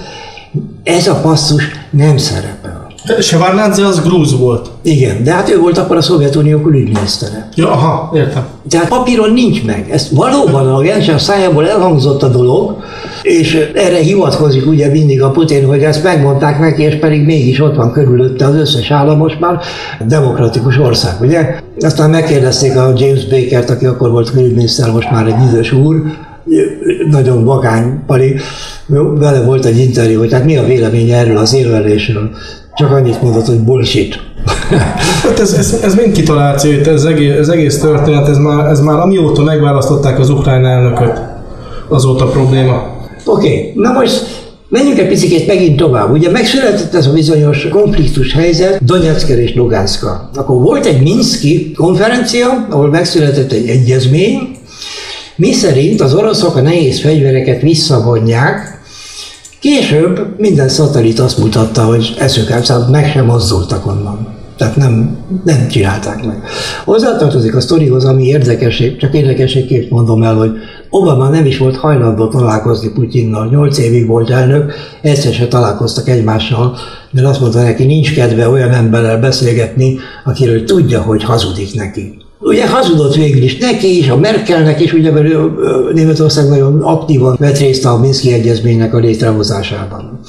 ez 0.83 1.07
a 1.07 1.14
passzus 1.14 1.64
nem 1.90 2.16
szerepel. 2.16 2.85
Sevarnadze 3.21 3.87
az 3.87 4.02
grúz 4.02 4.38
volt. 4.38 4.71
Igen, 4.83 5.25
de 5.25 5.33
hát 5.33 5.50
ő 5.50 5.59
volt 5.59 5.78
akkor 5.78 5.97
a 5.97 6.02
Szovjetunió 6.02 6.61
külügyminisztere. 6.61 7.49
Ja, 7.54 7.71
aha, 7.71 8.11
értem. 8.14 8.47
Tehát 8.69 8.88
papíron 8.88 9.33
nincs 9.33 9.64
meg. 9.64 9.90
Ez 9.90 10.09
valóban 10.12 10.75
a 10.75 10.81
Genscher 10.81 11.21
szájából 11.21 11.69
elhangzott 11.69 12.23
a 12.23 12.28
dolog, 12.28 12.76
és 13.25 13.71
erre 13.75 13.97
hivatkozik 13.97 14.66
ugye 14.66 14.88
mindig 14.88 15.23
a 15.23 15.31
Putin, 15.31 15.66
hogy 15.66 15.83
ezt 15.83 16.02
megmondták 16.02 16.59
neki, 16.59 16.83
és 16.83 16.95
pedig 16.95 17.25
mégis 17.25 17.61
ott 17.61 17.76
van 17.76 17.93
körülötte 17.93 18.47
az 18.47 18.54
összes 18.54 18.90
állam 18.90 19.19
most 19.19 19.40
már 19.40 19.61
demokratikus 20.07 20.78
ország, 20.78 21.21
ugye? 21.21 21.54
Aztán 21.81 22.11
megkérdezték 22.11 22.76
a 22.76 22.93
James 22.97 23.26
Baker-t, 23.26 23.71
aki 23.71 23.87
akkor 23.87 24.11
volt 24.11 24.31
külügyminiszter, 24.31 24.90
most 24.90 25.11
már 25.11 25.26
egy 25.26 25.52
idős 25.52 25.73
úr, 25.73 26.02
nagyon 27.11 27.45
vagány 27.45 28.02
pali, 28.07 28.37
vele 29.19 29.43
volt 29.45 29.64
egy 29.64 29.78
interjú, 29.78 30.19
hogy 30.19 30.33
hát 30.33 30.45
mi 30.45 30.57
a 30.57 30.64
véleménye 30.64 31.16
erről 31.16 31.37
az 31.37 31.54
érvelésről. 31.54 32.31
Csak 32.75 32.90
annyit 32.90 33.23
mondott, 33.23 33.47
hogy 33.47 33.61
bullshit. 33.61 34.21
Hát 35.23 35.40
ez, 35.40 35.52
ez, 35.52 35.81
ez 35.83 35.95
mind 35.95 36.12
kitaláció, 36.12 36.71
itt 36.71 36.87
ez 36.87 37.04
egész, 37.04 37.37
ez 37.37 37.49
egész 37.49 37.81
történet, 37.81 38.28
ez 38.28 38.38
már, 38.38 38.66
ez 38.66 38.81
már 38.81 38.99
amióta 38.99 39.43
megválasztották 39.43 40.19
az 40.19 40.31
ukrán 40.31 40.66
elnököt, 40.66 41.21
azóta 41.88 42.26
probléma. 42.26 42.93
Oké, 43.25 43.47
okay. 43.47 43.73
na 43.75 43.93
most 43.93 44.43
Menjünk 44.69 44.99
egy 44.99 45.09
picit 45.09 45.47
megint 45.47 45.76
tovább. 45.76 46.12
Ugye 46.12 46.31
megszületett 46.31 46.95
ez 46.95 47.07
a 47.07 47.12
bizonyos 47.12 47.69
konfliktus 47.69 48.33
helyzet 48.33 48.85
Donetsker 48.85 49.38
és 49.38 49.54
Luganska. 49.54 50.31
Akkor 50.35 50.62
volt 50.62 50.87
egy 50.87 51.02
Minszki 51.02 51.73
konferencia, 51.73 52.66
ahol 52.71 52.88
megszületett 52.88 53.52
egy 53.52 53.69
egyezmény, 53.69 54.57
mi 55.37 55.52
szerint 55.52 56.00
az 56.00 56.14
oroszok 56.14 56.57
a 56.57 56.61
nehéz 56.61 57.00
fegyvereket 57.00 57.61
visszavonják, 57.61 58.75
Később 59.64 60.35
minden 60.38 60.69
szatellit 60.69 61.19
azt 61.19 61.38
mutatta, 61.38 61.85
hogy 61.85 62.14
eszőkápszát 62.19 62.90
meg 62.90 63.11
sem 63.11 63.25
mozdultak 63.25 63.87
onnan. 63.87 64.33
Tehát 64.56 64.76
nem, 64.76 65.16
nem 65.44 65.68
csinálták 65.68 66.25
meg. 66.25 66.42
Hozzátartozik 66.84 67.56
a 67.56 67.61
sztorihoz, 67.61 68.04
ami 68.04 68.25
érdekesség, 68.25 68.96
csak 68.96 69.14
érdekességként 69.14 69.90
mondom 69.90 70.23
el, 70.23 70.34
hogy 70.34 70.50
Obama 70.90 71.28
nem 71.28 71.46
is 71.46 71.58
volt 71.58 71.76
hajlandó 71.76 72.28
találkozni 72.28 72.92
Putyinnal. 72.92 73.49
Nyolc 73.49 73.78
évig 73.78 74.06
volt 74.06 74.30
elnök, 74.30 74.73
egyszer 75.00 75.32
se 75.32 75.49
találkoztak 75.49 76.08
egymással, 76.08 76.76
mert 77.11 77.26
azt 77.26 77.40
mondta 77.40 77.62
neki, 77.62 77.84
nincs 77.84 78.14
kedve 78.14 78.49
olyan 78.49 78.70
emberrel 78.70 79.20
beszélgetni, 79.20 79.99
akiről 80.25 80.64
tudja, 80.64 81.00
hogy 81.02 81.25
hazudik 81.25 81.75
neki. 81.75 82.18
Ugye 82.40 82.68
hazudott 82.68 83.14
végül 83.14 83.42
is 83.42 83.56
neki 83.56 83.99
is, 83.99 84.08
a 84.08 84.16
Merkelnek 84.16 84.80
is, 84.80 84.92
ugye 84.92 85.11
mert 85.11 85.28
Németország 85.92 86.49
nagyon 86.49 86.82
aktívan 86.82 87.37
vett 87.38 87.58
részt 87.58 87.84
a 87.84 87.99
Minszki 87.99 88.32
Egyezménynek 88.32 88.94
a 88.94 88.99
létrehozásában. 88.99 90.20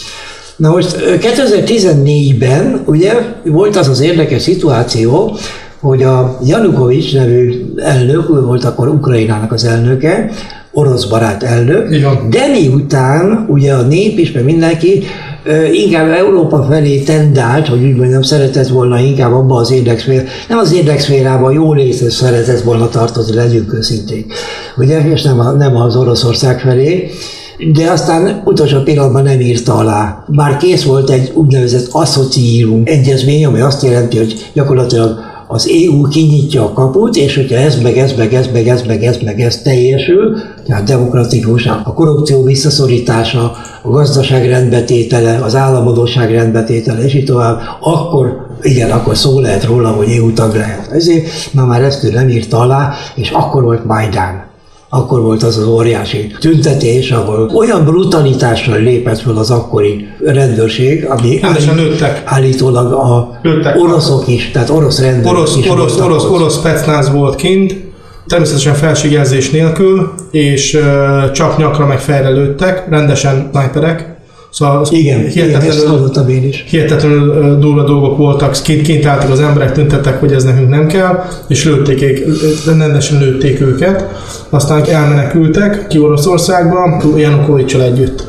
Na 0.56 0.70
most 0.70 0.96
2014-ben 1.00 2.84
ugye 2.86 3.14
volt 3.46 3.76
az 3.76 3.88
az 3.88 4.02
érdekes 4.02 4.42
szituáció, 4.42 5.38
hogy 5.80 6.04
a 6.04 6.38
Janukovics 6.46 7.14
nevű 7.14 7.66
elnök, 7.78 8.30
ő 8.30 8.42
volt 8.42 8.64
akkor 8.64 8.88
Ukrajnának 8.88 9.52
az 9.52 9.64
elnöke, 9.64 10.30
orosz 10.72 11.06
barát 11.06 11.44
elnök, 11.44 11.92
Igen. 11.92 12.30
de 12.30 12.48
miután 12.48 13.46
ugye 13.50 13.74
a 13.74 13.82
nép 13.82 14.20
is, 14.20 14.32
meg 14.32 14.44
mindenki 14.44 15.04
inkább 15.72 16.10
Európa 16.10 16.66
felé 16.70 17.00
tendált, 17.00 17.68
hogy 17.68 17.84
úgy 17.84 17.96
mondjam, 17.96 18.22
szeretett 18.22 18.68
volna 18.68 19.00
inkább 19.00 19.34
abba 19.34 19.56
az 19.56 19.72
érdekszfér, 19.72 20.24
nem 20.50 20.58
az 20.58 20.74
érdekszférában 20.74 21.54
jó 21.54 21.74
létre 21.74 22.10
szeretett 22.10 22.62
volna 22.62 22.90
tartozni, 22.90 23.36
legyünk 23.36 23.74
őszinték. 23.74 24.34
Ugye, 24.78 25.12
és 25.12 25.22
nem, 25.22 25.40
a, 25.40 25.52
nem 25.52 25.76
az 25.76 25.96
Oroszország 25.96 26.60
felé, 26.60 27.10
de 27.74 27.92
aztán 27.92 28.42
utolsó 28.46 28.80
pillanatban 28.80 29.24
nem 29.24 29.40
írta 29.40 29.74
alá. 29.74 30.24
Bár 30.28 30.58
kész 30.58 30.84
volt 30.84 31.10
egy 31.10 31.32
úgynevezett 31.34 31.88
asszociírum 31.92 32.82
egyezmény, 32.86 33.46
ami 33.46 33.60
azt 33.60 33.84
jelenti, 33.84 34.18
hogy 34.18 34.52
gyakorlatilag 34.54 35.20
az 35.48 35.70
EU 35.70 36.08
kinyitja 36.08 36.64
a 36.64 36.74
kaput, 36.74 37.16
és 37.16 37.36
hogyha 37.36 37.56
ez 37.56 37.82
meg 37.82 37.98
ez 37.98 38.14
meg 38.18 38.34
ez 38.34 38.48
meg 38.54 38.68
ez 38.68 38.82
meg 38.82 39.04
ez 39.04 39.18
meg 39.18 39.40
ez 39.40 39.62
teljesül, 39.62 40.38
tehát 40.66 40.84
demokratikus, 40.84 41.66
a 41.66 41.94
korrupció 41.94 42.44
visszaszorítása, 42.44 43.52
a 43.82 43.90
gazdaság 43.90 44.46
rendbetétele, 44.50 45.40
az 45.44 45.56
államadóság 45.56 46.32
rendbetétele, 46.32 47.04
és 47.04 47.14
így 47.14 47.26
tovább, 47.26 47.60
akkor 47.80 48.48
igen, 48.62 48.92
akkor 48.92 49.18
szó 49.18 49.40
lehet 49.40 49.64
róla, 49.64 49.90
hogy 49.90 50.10
EU 50.10 50.34
tag 50.34 50.56
lehet. 50.56 50.92
Ezért 50.92 51.28
már 51.54 51.66
már 51.66 51.84
ezt 51.84 52.04
ő 52.04 52.12
nem 52.12 52.30
írta 52.30 52.60
alá, 52.60 52.94
és 53.16 53.30
akkor 53.30 53.64
volt 53.64 53.86
Majdán 53.86 54.45
akkor 54.90 55.22
volt 55.22 55.44
az 55.44 55.58
az 55.58 55.68
óriási 55.68 56.36
tüntetés, 56.40 57.12
ahol 57.12 57.52
olyan 57.56 57.86
brutalitással 57.86 58.80
lépett 58.80 59.20
fel 59.20 59.38
az 59.38 59.52
akkori 59.52 60.08
rendőrség, 60.24 61.06
ami 61.06 61.40
állít, 61.42 61.76
nőttek. 61.76 62.22
állítólag 62.26 62.92
a 62.92 63.40
nőttek. 63.44 63.78
oroszok 63.80 64.28
is, 64.28 64.52
tehát 64.52 64.70
orosz 64.70 65.00
rendőrök 65.00 65.38
orosz, 65.38 65.56
is 65.56 65.70
orosz, 65.70 66.00
orosz, 66.00 66.24
orosz, 66.24 66.24
orosz 66.24 66.62
pecnáz 66.62 67.12
volt 67.12 67.36
kint, 67.36 67.76
természetesen 68.28 68.74
felségjelzés 68.74 69.50
nélkül, 69.50 70.14
és 70.32 70.74
uh, 70.74 71.32
csak 71.32 71.58
nyakra 71.58 71.86
meg 71.86 72.00
fejre 72.00 72.30
lőttek, 72.30 72.90
rendesen 72.90 73.50
sniperek, 73.54 74.15
Szóval 74.56 74.86
igen, 74.90 75.28
hihetetlenül, 75.28 76.10
igen, 76.12 76.30
én 76.30 76.44
is. 76.44 76.66
hihetetlenül 76.68 77.60
durva 77.60 77.84
dolgok 77.84 78.18
voltak, 78.18 78.56
kint, 78.62 79.06
álltak 79.06 79.30
az 79.30 79.40
emberek, 79.40 79.72
tüntettek, 79.72 80.20
hogy 80.20 80.34
ez 80.34 80.44
nekünk 80.44 80.70
nem 80.70 80.88
kell, 80.88 81.24
és 81.48 81.66
lőtték, 81.66 82.26
rendesen 82.66 83.20
lőtték 83.20 83.62
őket. 83.62 84.06
Aztán 84.50 84.84
elmenekültek 84.84 85.88
ki 85.88 86.00
Oroszországba, 86.00 87.04
Janukovicsal 87.16 87.82
együtt. 87.82 88.28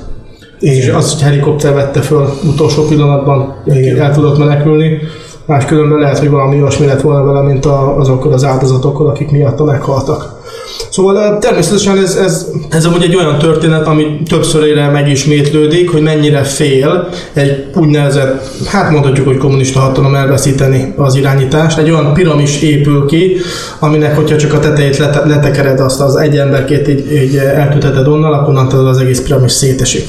Igen. 0.61 0.75
És 0.76 0.88
azt, 0.88 1.12
hogy 1.12 1.23
helikopter 1.23 1.75
vette 1.75 2.00
föl 2.00 2.28
utolsó 2.42 2.87
pillanatban, 2.87 3.54
Igen. 3.64 4.00
el 4.00 4.14
tudott 4.14 4.38
menekülni. 4.38 4.99
Máskülönben 5.47 5.99
lehet, 5.99 6.18
hogy 6.18 6.30
valami 6.30 6.56
olyasmi 6.56 6.87
lett 6.87 7.00
volna 7.00 7.25
vele, 7.25 7.40
mint 7.42 7.66
azokkal 7.97 8.33
az 8.33 8.45
áldozatokkal, 8.45 9.09
akik 9.09 9.30
miatta 9.30 9.64
meghaltak. 9.64 10.45
Szóval 10.90 11.38
természetesen 11.38 11.99
ez, 11.99 12.14
ez, 12.14 12.47
ez 12.71 12.85
amúgy 12.85 13.02
egy 13.02 13.16
olyan 13.16 13.38
történet, 13.38 13.87
ami 13.87 14.04
többszörére 14.28 14.90
megismétlődik, 14.90 15.90
hogy 15.90 16.02
mennyire 16.02 16.42
fél 16.42 17.09
egy 17.33 17.64
úgynevezett, 17.75 18.50
hát 18.66 18.90
mondhatjuk, 18.90 19.26
hogy 19.26 19.37
kommunista 19.37 19.80
hatalom 19.80 20.14
elveszíteni 20.14 20.95
az 20.97 21.14
irányítást. 21.14 21.78
Egy 21.78 21.90
olyan 21.90 22.12
piramis 22.12 22.62
épül 22.62 23.06
ki, 23.06 23.37
aminek, 23.78 24.16
hogyha 24.16 24.37
csak 24.37 24.52
a 24.52 24.59
tetejét 24.59 24.97
lete, 24.97 25.26
letekered 25.26 25.80
azt 25.80 26.00
az 26.00 26.16
egy 26.16 26.37
emberkét 26.37 26.88
így, 26.88 27.12
így 27.12 27.37
eltüteted 27.37 28.06
onnan, 28.06 28.33
akkor 28.33 28.54
az 28.87 28.99
egész 28.99 29.21
piramis 29.21 29.52
szétesik 29.52 30.09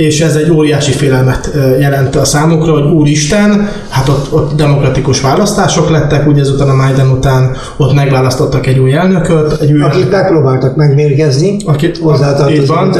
és 0.00 0.20
ez 0.20 0.34
egy 0.34 0.50
óriási 0.50 0.92
félelmet 0.92 1.50
jelent 1.80 2.16
a 2.16 2.24
számukra, 2.24 2.72
hogy 2.72 2.92
úristen, 2.92 3.68
hát 3.88 4.08
ott, 4.08 4.32
ott 4.32 4.54
demokratikus 4.56 5.20
választások 5.20 5.90
lettek, 5.90 6.26
ugye 6.26 6.40
ezután 6.40 6.68
a 6.68 6.74
Majdan 6.74 7.10
után 7.10 7.56
ott 7.76 7.94
megválasztottak 7.94 8.66
egy 8.66 8.78
új 8.78 8.92
elnököt. 8.92 9.60
Egy 9.60 9.72
új 9.72 9.82
Akit 9.90 10.10
megpróbáltak 10.10 10.76
megmérgezni, 10.76 11.56
akit 11.64 11.98
hozzátartozott. 11.98 12.98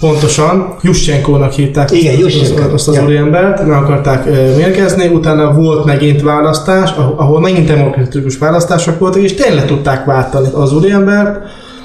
Pontosan, 0.00 0.74
Juschenkónak 0.82 1.52
hívták 1.52 1.90
Igen, 1.90 2.24
azt, 2.24 2.58
azt, 2.72 2.88
az 2.88 2.94
ja. 2.94 3.04
úriembert, 3.04 3.66
meg 3.66 3.76
akarták 3.76 4.24
mérgezni, 4.56 5.06
utána 5.06 5.52
volt 5.52 5.84
megint 5.84 6.22
választás, 6.22 6.94
ahol 7.16 7.40
megint 7.40 7.66
demokratikus 7.66 8.38
választások 8.38 8.98
voltak, 8.98 9.22
és 9.22 9.34
tényleg 9.34 9.66
tudták 9.66 10.04
váltani 10.04 10.48
az 10.52 10.72
úriembert, 10.72 11.38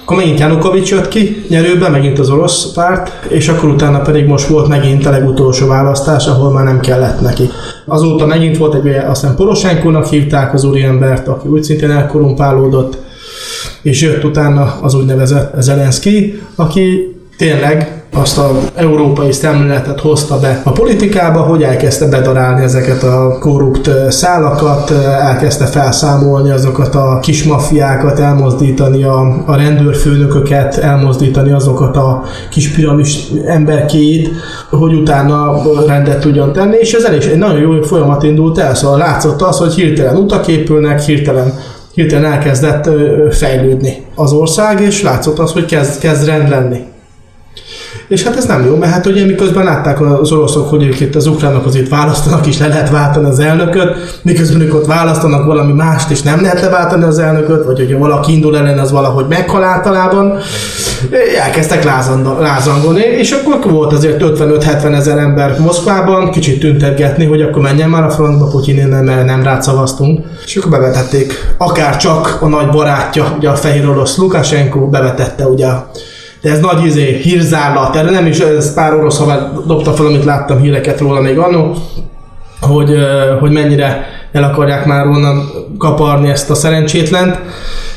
akkor 0.05 0.17
megint 0.17 0.39
Janukovics 0.39 0.91
jött 0.91 1.07
ki 1.07 1.45
nyerőben, 1.49 1.91
megint 1.91 2.19
az 2.19 2.29
orosz 2.29 2.71
párt, 2.71 3.11
és 3.29 3.47
akkor 3.49 3.69
utána 3.69 3.99
pedig 3.99 4.25
most 4.25 4.47
volt 4.47 4.67
megint 4.67 5.05
a 5.05 5.09
legutolsó 5.09 5.67
választás, 5.67 6.27
ahol 6.27 6.51
már 6.51 6.63
nem 6.63 6.79
kellett 6.79 7.21
neki. 7.21 7.49
Azóta 7.85 8.25
megint 8.25 8.57
volt 8.57 8.73
egy, 8.73 8.87
azt 8.87 9.21
hiszem 9.21 9.35
Poroshenkónak 9.35 10.05
hívták 10.05 10.53
az 10.53 10.63
úriembert, 10.63 11.27
aki 11.27 11.47
úgy 11.47 11.63
szintén 11.63 11.91
elkorumpálódott, 11.91 12.97
és 13.81 14.01
jött 14.01 14.23
utána 14.23 14.77
az 14.81 14.93
úgynevezett 14.93 15.61
Zelenszky, 15.61 16.41
aki 16.55 17.15
tényleg 17.37 18.05
azt 18.15 18.37
az 18.37 18.71
európai 18.75 19.31
szemléletet 19.31 19.99
hozta 19.99 20.39
be 20.39 20.61
a 20.63 20.71
politikába, 20.71 21.39
hogy 21.39 21.63
elkezdte 21.63 22.07
bedarálni 22.07 22.63
ezeket 22.63 23.03
a 23.03 23.37
korrupt 23.39 23.89
szálakat, 24.09 24.91
elkezdte 25.21 25.65
felszámolni 25.65 26.49
azokat 26.49 26.95
a 26.95 27.19
kis 27.21 27.43
mafiákat, 27.43 28.19
elmozdítani 28.19 29.03
a, 29.03 29.43
a 29.45 29.55
rendőrfőnököket, 29.55 30.77
elmozdítani 30.77 31.51
azokat 31.51 31.95
a 31.95 32.23
kis 32.49 32.69
piramis 32.69 33.17
emberkéit, 33.45 34.29
hogy 34.69 34.93
utána 34.93 35.61
rendet 35.87 36.19
tudjon 36.19 36.53
tenni, 36.53 36.75
és 36.79 36.93
ez 36.93 37.03
elég 37.03 37.23
egy 37.23 37.37
nagyon 37.37 37.59
jó 37.59 37.81
folyamat 37.81 38.23
indult 38.23 38.57
el, 38.57 38.75
szóval 38.75 38.97
látszott 38.97 39.41
az, 39.41 39.57
hogy 39.57 39.73
hirtelen 39.73 40.15
utak 40.15 40.47
épülnek, 40.47 41.01
hirtelen 41.01 41.53
hirtelen 41.95 42.31
elkezdett 42.31 42.89
fejlődni 43.33 44.05
az 44.15 44.33
ország, 44.33 44.81
és 44.81 45.01
látszott 45.01 45.39
az, 45.39 45.51
hogy 45.51 45.65
kezd, 45.65 45.99
kezd 45.99 46.25
rend 46.25 46.49
lenni. 46.49 46.79
És 48.07 48.23
hát 48.23 48.37
ez 48.37 48.45
nem 48.45 48.65
jó, 48.65 48.75
mert 48.75 48.91
hát 48.91 49.05
ugye 49.05 49.25
miközben 49.25 49.63
látták 49.63 50.01
az 50.01 50.31
oroszok, 50.31 50.69
hogy 50.69 50.83
ők 50.83 50.99
itt 50.99 51.15
az 51.15 51.27
ukránok 51.27 51.65
azért 51.65 51.89
választanak, 51.89 52.47
és 52.47 52.59
le 52.59 52.67
lehet 52.67 52.89
váltani 52.89 53.27
az 53.27 53.39
elnököt, 53.39 54.19
miközben 54.21 54.61
ők 54.61 54.73
ott 54.73 54.85
választanak 54.85 55.45
valami 55.45 55.73
mást, 55.73 56.09
és 56.09 56.21
nem 56.21 56.41
lehet 56.41 56.61
leváltani 56.61 57.03
az 57.03 57.19
elnököt, 57.19 57.65
vagy 57.65 57.77
hogyha 57.77 57.97
valaki 57.97 58.33
indul 58.33 58.57
ellen, 58.57 58.79
az 58.79 58.91
valahogy 58.91 59.25
meghal 59.29 59.63
általában, 59.63 60.37
elkezdtek 61.43 61.83
lázangolni, 62.39 63.01
és 63.01 63.31
akkor 63.31 63.71
volt 63.71 63.93
azért 63.93 64.21
55-70 64.23 64.95
ezer 64.95 65.17
ember 65.17 65.59
Moszkvában, 65.59 66.31
kicsit 66.31 66.59
tüntetgetni, 66.59 67.25
hogy 67.25 67.41
akkor 67.41 67.61
menjen 67.61 67.89
már 67.89 68.03
a 68.03 68.09
frontba, 68.09 68.47
Putyin 68.47 68.87
mert 68.87 69.25
nem 69.25 69.43
rád. 69.43 69.63
És 70.45 70.55
akkor 70.55 70.71
bevetették, 70.71 71.55
akár 71.57 71.97
csak 71.97 72.37
a 72.41 72.47
nagy 72.47 72.69
barátja, 72.69 73.35
ugye 73.37 73.49
a 73.49 73.55
fehér 73.55 73.87
orosz 73.89 74.17
Lukashenko 74.17 74.87
bevetette 74.87 75.47
ugye 75.47 75.67
de 76.45 76.51
ez 76.51 76.59
nagy 76.59 76.85
izé, 76.85 77.19
hírzállat, 77.21 77.95
erre 77.95 78.09
nem 78.09 78.25
is, 78.25 78.39
ez 78.39 78.73
pár 78.73 78.93
orosz 78.93 79.17
haver 79.17 79.51
dobta 79.67 79.93
fel, 79.93 80.05
amit 80.05 80.23
láttam 80.23 80.59
híreket 80.61 80.99
róla 80.99 81.21
még 81.21 81.37
annó, 81.37 81.75
hogy, 82.61 82.95
hogy 83.39 83.51
mennyire 83.51 84.07
el 84.31 84.43
akarják 84.43 84.85
már 84.85 85.07
onnan 85.07 85.49
kaparni 85.77 86.29
ezt 86.29 86.49
a 86.49 86.55
szerencsétlent 86.55 87.39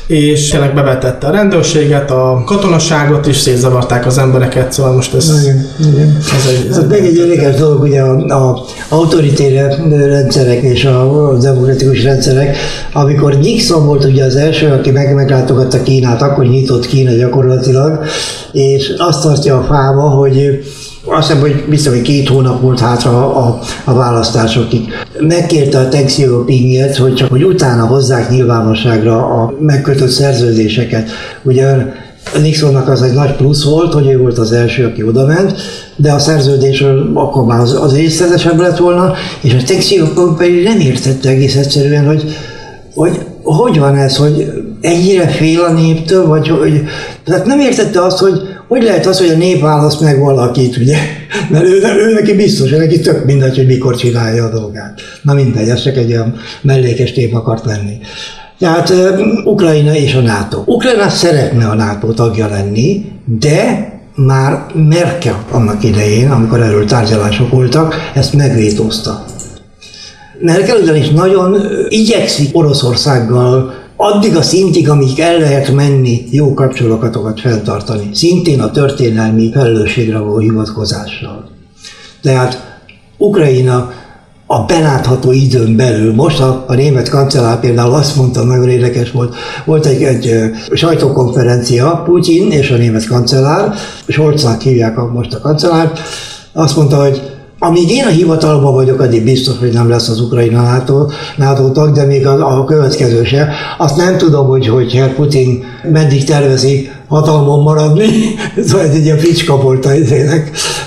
és 0.09 0.49
tényleg 0.49 0.73
bevetette 0.73 1.27
a 1.27 1.31
rendőrséget, 1.31 2.11
a 2.11 2.43
katonaságot, 2.45 3.27
és 3.27 3.37
szétzavarták 3.37 4.05
az 4.05 4.17
embereket, 4.17 4.71
szóval 4.71 4.93
most 4.93 5.13
ez... 5.13 5.41
Igen, 5.41 5.67
igen. 5.79 6.17
Ez 6.17 6.45
egy, 6.51 6.67
ez 6.69 6.87
meg 6.87 7.05
egy 7.05 7.15
érdekes 7.15 7.55
dolog, 7.55 7.81
ugye 7.81 8.01
a, 8.01 8.15
a 8.15 8.65
autoritér 8.89 9.75
rendszerek 9.89 10.61
és 10.61 10.85
a, 10.85 11.29
a 11.29 11.37
demokratikus 11.37 12.03
rendszerek, 12.03 12.57
amikor 12.93 13.37
Nixon 13.37 13.85
volt 13.85 14.03
ugye 14.03 14.23
az 14.23 14.35
első, 14.35 14.67
aki 14.67 14.91
meg, 14.91 15.13
meglátogatta 15.13 15.83
Kínát, 15.83 16.21
akkor 16.21 16.45
nyitott 16.45 16.87
Kína 16.87 17.11
gyakorlatilag, 17.11 18.03
és 18.51 18.93
azt 18.97 19.21
tartja 19.21 19.57
a 19.57 19.63
fáma, 19.63 20.09
hogy 20.09 20.59
azt 21.05 21.27
hiszem, 21.27 21.41
hogy 21.41 21.65
biztos, 21.69 21.93
hogy 21.93 22.01
két 22.01 22.27
hónap 22.27 22.61
volt 22.61 22.79
hátra 22.79 23.35
a, 23.35 23.59
a 23.83 23.93
választásokig. 23.93 24.89
Megkérte 25.19 25.79
a 25.79 25.89
Tex 25.89 26.13
Xiaopinget, 26.13 26.95
hogy 26.95 27.13
csak 27.13 27.29
hogy 27.29 27.43
utána 27.43 27.85
hozzák 27.85 28.29
nyilvánosságra 28.29 29.25
a 29.25 29.53
megkötött 29.59 30.09
szerződéseket. 30.09 31.09
Ugye 31.43 31.75
Nixonnak 32.41 32.87
az 32.87 33.01
egy 33.01 33.13
nagy 33.13 33.35
plusz 33.35 33.63
volt, 33.63 33.93
hogy 33.93 34.07
ő 34.07 34.17
volt 34.17 34.37
az 34.37 34.51
első, 34.51 34.85
aki 34.85 35.03
oda 35.03 35.25
ment, 35.25 35.53
de 35.95 36.11
a 36.11 36.19
szerződésről 36.19 37.11
akkor 37.13 37.45
már 37.45 37.59
az, 37.59 37.73
az 37.81 37.95
részletesebb 37.95 38.59
lett 38.59 38.77
volna, 38.77 39.13
és 39.41 39.53
a 39.53 39.77
Xiaoping 39.77 40.37
pedig 40.37 40.63
nem 40.63 40.79
értette 40.79 41.29
egész 41.29 41.55
egyszerűen, 41.55 42.05
hogy, 42.05 42.23
hogy 42.93 43.19
hogy 43.43 43.79
van 43.79 43.95
ez, 43.95 44.15
hogy 44.15 44.51
ennyire 44.81 45.27
fél 45.27 45.61
a 45.61 45.71
néptől, 45.71 46.27
vagy 46.27 46.47
hogy, 46.47 46.83
tehát 47.25 47.45
nem 47.45 47.59
értette 47.59 48.03
azt, 48.03 48.17
hogy 48.17 48.41
hogy 48.69 48.83
lehet 48.83 49.05
az, 49.05 49.19
hogy 49.19 49.29
a 49.29 49.37
nép 49.37 49.61
választ 49.61 50.01
meg 50.01 50.19
valakit, 50.19 50.77
ugye? 50.77 50.97
Mert 51.49 51.65
ő, 51.65 51.81
ő 51.97 52.13
neki 52.13 52.33
biztos, 52.33 52.69
hogy 52.69 52.79
neki 52.79 52.99
tök 52.99 53.25
mindegy, 53.25 53.55
hogy 53.55 53.65
mikor 53.65 53.95
csinálja 53.95 54.45
a 54.45 54.49
dolgát. 54.49 55.01
Na 55.21 55.33
mindegy, 55.33 55.69
ez 55.69 55.83
csak 55.83 55.97
egy 55.97 56.11
olyan 56.11 56.35
mellékes 56.61 57.11
tép 57.11 57.33
akart 57.33 57.65
lenni. 57.65 57.97
Tehát 58.59 58.93
Ukrajna 59.45 59.95
és 59.95 60.15
a 60.15 60.21
NATO. 60.21 60.63
Ukrajna 60.65 61.09
szeretne 61.09 61.65
a 61.65 61.73
NATO 61.73 62.13
tagja 62.13 62.47
lenni, 62.47 63.05
de 63.39 63.89
már 64.15 64.65
Merkel 64.73 65.45
annak 65.51 65.83
idején, 65.83 66.31
amikor 66.31 66.61
erről 66.61 66.85
tárgyalások 66.85 67.49
voltak, 67.49 67.95
ezt 68.15 68.33
megvétózta. 68.33 69.25
Merkel 70.41 70.77
ugyanis 70.77 71.09
nagyon 71.09 71.57
igyekszik 71.87 72.57
Oroszországgal 72.57 73.73
addig 74.01 74.35
a 74.35 74.41
szintig, 74.41 74.89
amíg 74.89 75.19
el 75.19 75.39
lehet 75.39 75.71
menni 75.71 76.23
jó 76.29 76.53
kapcsolatokat 76.53 77.39
fenntartani. 77.39 78.09
Szintén 78.13 78.61
a 78.61 78.71
történelmi 78.71 79.51
felelősségre 79.51 80.17
való 80.17 80.37
hivatkozással. 80.37 81.49
Tehát 82.21 82.79
Ukrajna 83.17 83.91
a 84.45 84.65
belátható 84.65 85.31
időn 85.31 85.75
belül, 85.75 86.13
most 86.13 86.39
a, 86.39 86.63
a 86.67 86.73
német 86.73 87.09
kancellár 87.09 87.59
például 87.59 87.93
azt 87.93 88.15
mondta, 88.15 88.43
nagyon 88.43 88.69
érdekes 88.69 89.11
volt, 89.11 89.35
volt 89.65 89.85
egy, 89.85 90.03
egy 90.03 90.51
sajtókonferencia, 90.73 92.01
Putyin 92.05 92.51
és 92.51 92.71
a 92.71 92.77
német 92.77 93.07
kancellár, 93.07 93.73
Scholznak 94.07 94.61
hívják 94.61 94.97
a, 94.97 95.11
most 95.11 95.33
a 95.33 95.39
kancellárt, 95.39 95.99
azt 96.53 96.75
mondta, 96.75 97.01
hogy 97.01 97.21
amíg 97.59 97.89
én 97.89 98.05
a 98.05 98.09
hivatalban 98.09 98.73
vagyok, 98.73 99.01
addig 99.01 99.23
biztos, 99.23 99.57
hogy 99.57 99.71
nem 99.71 99.89
lesz 99.89 100.09
az 100.09 100.21
Ukrajna 100.21 100.61
NATO, 100.61 101.05
NATO 101.37 101.71
tag, 101.71 101.91
de 101.91 102.05
még 102.05 102.27
a, 102.27 102.59
a 102.59 102.63
következő 102.63 103.23
se. 103.23 103.49
Azt 103.77 103.95
nem 103.95 104.17
tudom, 104.17 104.47
hogy, 104.47 104.67
hogy 104.67 104.93
Herr 104.93 105.09
Putin 105.09 105.63
meddig 105.91 106.23
tervezi 106.23 106.89
hatalmon 107.07 107.63
maradni. 107.63 108.07
szóval 108.67 108.85
ez 108.85 108.93
egy 108.93 109.03
ilyen 109.03 109.17
fricska 109.17 109.61
volt 109.61 109.85
a 109.85 109.91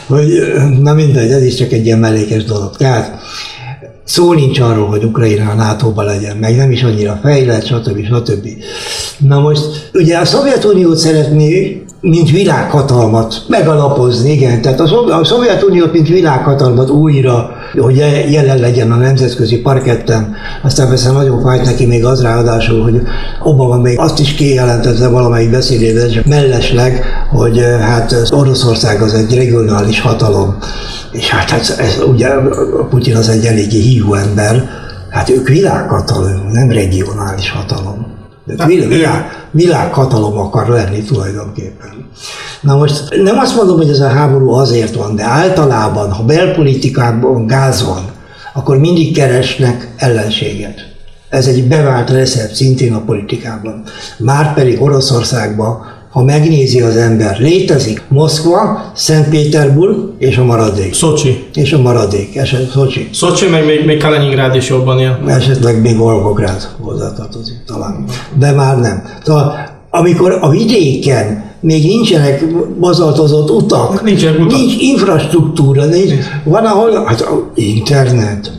hogy 0.07 0.29
na 0.81 0.95
mindegy, 0.95 1.31
ez 1.31 1.43
is 1.43 1.55
csak 1.55 1.73
egy 1.73 1.87
ilyen 1.87 1.99
mellékes 1.99 2.45
dolog. 2.45 2.77
Tehát 2.77 3.21
szó 4.05 4.33
nincs 4.33 4.61
arról, 4.61 4.87
hogy 4.87 5.05
Ukrajna 5.05 5.51
a 5.51 5.55
nato 5.55 6.03
legyen, 6.03 6.37
meg 6.37 6.57
nem 6.57 6.71
is 6.71 6.83
annyira 6.83 7.19
fejlett, 7.23 7.67
stb. 7.67 8.05
stb. 8.05 8.49
Na 9.19 9.41
most, 9.41 9.91
ugye 9.95 10.19
a 10.19 10.25
Szovjetuniót 10.25 10.97
szeretné 10.97 11.82
mint 12.03 12.31
világhatalmat 12.31 13.43
megalapozni, 13.49 14.33
igen. 14.33 14.62
Tehát 14.62 14.81
a 14.81 15.25
Szovjetuniót, 15.25 15.93
mint 15.93 16.09
világhatalmat 16.09 16.91
újra, 16.91 17.51
hogy 17.79 17.97
jelen 18.31 18.59
legyen 18.59 18.93
a 18.93 18.97
nemzetközi 18.97 19.61
parketten. 19.61 20.35
Aztán 20.62 20.88
persze 20.88 21.11
nagyon 21.11 21.43
fájt 21.43 21.65
neki 21.65 21.87
még 21.87 22.05
az 22.05 22.23
ráadásul, 22.23 22.83
hogy 22.83 23.01
Obama 23.43 23.77
még 23.77 23.99
azt 23.99 24.19
is 24.19 24.35
kijelentette 24.35 25.09
valamelyik 25.09 25.51
beszédében, 25.51 26.11
csak 26.11 26.27
mellesleg, 26.27 27.05
hogy 27.31 27.59
eh, 27.59 27.81
hát 27.81 28.15
Oroszország 28.31 29.03
az 29.03 29.15
egy 29.15 29.35
regionális 29.35 30.01
hatalom. 30.01 30.57
És 31.12 31.31
hát 31.31 31.51
ez, 31.51 31.75
ez 31.79 32.01
ugye 32.07 32.29
Putyin 32.91 33.17
az 33.17 33.29
egy 33.29 33.45
eléggé 33.45 33.81
hívó 33.81 34.15
ember, 34.15 34.69
hát 35.11 35.31
ők 35.31 35.49
világhatalom, 35.49 36.49
nem 36.53 36.71
regionális 36.71 37.51
hatalom. 37.51 38.12
De 38.45 38.67
világ, 38.67 39.25
világhatalom 39.51 40.39
akar 40.39 40.69
lenni 40.69 41.03
tulajdonképpen. 41.03 42.11
Na 42.61 42.77
most 42.77 43.23
nem 43.23 43.39
azt 43.39 43.57
mondom, 43.57 43.77
hogy 43.77 43.89
ez 43.89 44.01
a 44.01 44.09
háború 44.09 44.51
azért 44.51 44.95
van, 44.95 45.17
de 45.17 45.23
általában, 45.25 46.13
ha 46.13 46.25
belpolitikában 46.25 47.47
gáz 47.47 47.85
van, 47.85 48.11
akkor 48.55 48.79
mindig 48.79 49.15
keresnek 49.15 49.95
ellenséget. 49.97 50.91
Ez 51.29 51.47
egy 51.47 51.69
bevált 51.69 52.11
recept 52.11 52.55
szintén 52.55 52.95
a 52.95 53.01
politikában. 53.01 53.83
Márpedig 54.19 54.83
Oroszországban 54.83 55.87
ha 56.12 56.22
megnézi 56.22 56.81
az 56.81 56.96
ember, 56.96 57.38
létezik 57.38 58.03
Moszkva, 58.09 58.90
Szentpéterburg 58.94 59.96
és 60.18 60.37
a 60.37 60.44
maradék. 60.44 60.94
Szocsi. 60.94 61.46
És 61.55 61.72
a 61.72 61.81
maradék, 61.81 62.37
eset 62.37 62.70
Szocsi. 62.70 63.09
Szocsi, 63.12 63.48
meg 63.48 63.66
még, 63.66 63.85
még 63.87 64.03
Kaliningrád 64.03 64.55
is 64.55 64.68
jobban 64.68 64.98
él. 64.98 65.18
Esetleg 65.27 65.81
még 65.81 65.96
Volgográd 65.96 66.68
hozzátartozik 66.81 67.64
talán, 67.66 68.05
de 68.38 68.53
már 68.53 68.79
nem. 68.79 69.03
Tehát 69.25 69.72
amikor 69.90 70.38
a 70.40 70.48
vidéken 70.48 71.51
még 71.61 71.85
nincsenek 71.85 72.44
bazaltozott 72.79 73.51
utak, 73.51 74.03
nincsenek 74.03 74.40
utak. 74.40 74.59
nincs 74.59 74.77
infrastruktúra, 74.79 75.85
nincs, 75.85 76.09
nincs. 76.11 76.25
van 76.44 76.64
ahol, 76.64 77.05
hát 77.05 77.27
internet, 77.55 78.53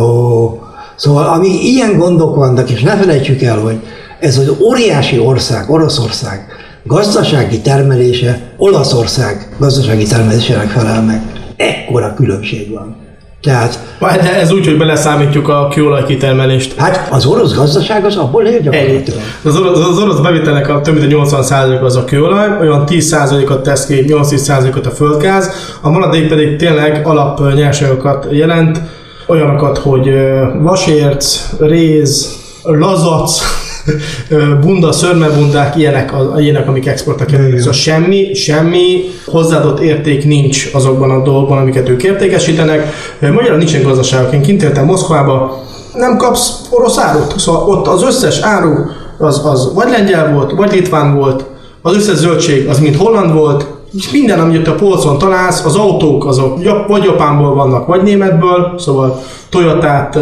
ó, 0.00 0.60
szóval 0.96 1.24
ami 1.24 1.48
ilyen 1.48 1.98
gondok 1.98 2.36
vannak, 2.36 2.70
és 2.70 2.82
ne 2.82 2.96
felejtsük 2.96 3.42
el, 3.42 3.58
hogy 3.58 3.80
ez 4.20 4.38
az 4.38 4.52
óriási 4.60 5.18
ország, 5.18 5.70
Oroszország, 5.70 6.46
gazdasági 6.84 7.60
termelése 7.60 8.54
Olaszország 8.56 9.56
gazdasági 9.58 10.04
termelésének 10.04 10.68
felel 10.68 11.02
meg. 11.02 11.22
Ekkora 11.56 12.14
különbség 12.14 12.70
van. 12.70 12.96
Tehát, 13.42 13.78
de 14.00 14.40
ez 14.40 14.52
úgy, 14.52 14.66
hogy 14.66 14.76
beleszámítjuk 14.76 15.48
a 15.48 15.68
kőolaj 15.68 16.04
kitermelést. 16.04 16.74
Hát 16.76 17.08
az 17.10 17.26
orosz 17.26 17.54
gazdaság 17.54 18.04
az 18.04 18.16
abból 18.16 18.44
él 18.44 18.60
gyakorlatilag. 18.60 19.20
Az 19.44 19.56
orosz, 19.56 19.88
az 19.88 19.98
orosz 19.98 20.18
bevételnek 20.18 20.68
a 20.68 20.80
több 20.80 20.98
mint 20.98 21.12
80% 21.12 21.82
az 21.82 21.96
a 21.96 22.04
kőolaj, 22.04 22.48
olyan 22.60 22.84
10%-ot 22.88 23.62
tesz 23.62 23.86
ki, 23.86 24.04
8-10%-ot 24.08 24.86
a 24.86 24.90
földgáz, 24.90 25.50
a 25.80 25.90
maradék 25.90 26.28
pedig 26.28 26.56
tényleg 26.56 27.06
alap 27.06 27.54
nyersanyagokat 27.54 28.26
jelent, 28.30 28.80
olyanokat, 29.26 29.78
hogy 29.78 30.10
vasérc, 30.60 31.50
réz, 31.58 32.36
lazac, 32.62 33.40
bunda, 34.62 34.92
szörmebundák, 34.92 35.76
ilyenek, 35.76 36.12
ilyenek 36.38 36.68
amik 36.68 36.86
exportra 36.86 37.24
kerülnek. 37.24 37.58
Szóval 37.58 37.72
semmi, 37.72 38.34
semmi 38.34 39.04
hozzáadott 39.26 39.80
érték 39.80 40.24
nincs 40.24 40.70
azokban 40.72 41.10
a 41.10 41.22
dolgokban, 41.22 41.58
amiket 41.58 41.88
ők 41.88 42.02
értékesítenek. 42.02 42.92
Magyarul 43.20 43.58
nincsen 43.58 43.82
gazdaságok. 43.82 44.32
Én 44.32 44.42
kint 44.42 44.62
éltem 44.62 44.84
Moszkvába, 44.84 45.62
nem 45.94 46.16
kapsz 46.16 46.60
orosz 46.70 46.98
árut. 46.98 47.38
Szóval 47.38 47.68
ott 47.68 47.86
az 47.86 48.02
összes 48.02 48.40
áru 48.40 48.74
az, 49.18 49.46
az 49.46 49.74
vagy 49.74 49.90
lengyel 49.90 50.32
volt, 50.32 50.52
vagy 50.52 50.72
litván 50.72 51.14
volt, 51.14 51.44
az 51.82 51.96
összes 51.96 52.16
zöldség 52.16 52.68
az 52.68 52.78
mind 52.78 52.96
holland 52.96 53.32
volt, 53.32 53.66
és 53.96 54.10
minden, 54.10 54.40
amit 54.40 54.68
a 54.68 54.74
polcon 54.74 55.18
találsz, 55.18 55.64
az 55.64 55.76
autók 55.76 56.26
azok 56.26 56.58
vagy 56.88 57.04
Japánból 57.04 57.54
vannak, 57.54 57.86
vagy 57.86 58.02
németből, 58.02 58.74
szóval 58.78 59.22
Toyotát, 59.48 60.18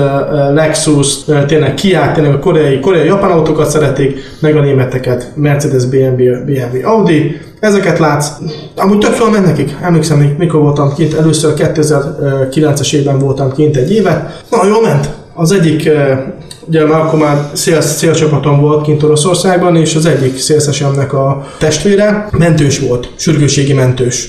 Lexus, 0.55 1.17
tényleg 1.47 1.75
Kia, 1.75 2.13
tényleg 2.15 2.35
a 2.35 2.39
koreai, 2.39 2.81
koreai 2.81 3.07
japán 3.07 3.31
autókat 3.31 3.71
szeretik, 3.71 4.19
meg 4.41 4.57
a 4.57 4.61
németeket, 4.61 5.33
Mercedes, 5.35 5.85
BMW, 5.85 6.45
BMW, 6.45 6.89
Audi, 6.89 7.41
Ezeket 7.61 7.99
látsz. 7.99 8.29
Amúgy 8.77 8.99
tök 8.99 9.17
jól 9.19 9.31
megy 9.31 9.43
nekik. 9.43 9.77
Emlékszem, 9.83 10.19
még 10.19 10.37
mikor 10.39 10.61
voltam 10.61 10.95
kint. 10.95 11.15
Először 11.15 11.53
2009-es 11.57 12.95
évben 12.95 13.19
voltam 13.19 13.53
kint 13.53 13.77
egy 13.77 13.93
éve. 13.93 14.35
Na, 14.51 14.67
jól 14.67 14.83
ment. 14.83 15.11
Az 15.35 15.53
egyik, 15.53 15.87
eh, 15.87 16.19
ugye 16.71 16.85
már 16.85 17.01
akkor 17.01 17.19
már 17.19 17.51
szél, 17.53 17.81
szélcsapatom 17.81 18.61
volt 18.61 18.85
kint 18.85 19.03
Oroszországban, 19.03 19.77
és 19.77 19.95
az 19.95 20.07
egyik 20.07 20.39
szélszesemnek 20.39 21.13
a 21.13 21.47
testvére 21.59 22.29
mentős 22.31 22.79
volt, 22.79 23.13
sürgőségi 23.17 23.73
mentős. 23.73 24.29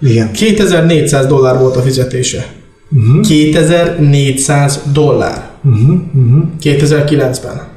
Igen. 0.00 0.32
2400 0.32 1.26
dollár 1.26 1.58
volt 1.58 1.76
a 1.76 1.80
fizetése. 1.80 2.46
Uh-huh. 2.90 3.20
2400 3.20 4.80
dollár. 4.92 5.50
Uh-huh. 5.64 6.00
Uh-huh. 6.14 6.44
2009-ben. 6.62 7.73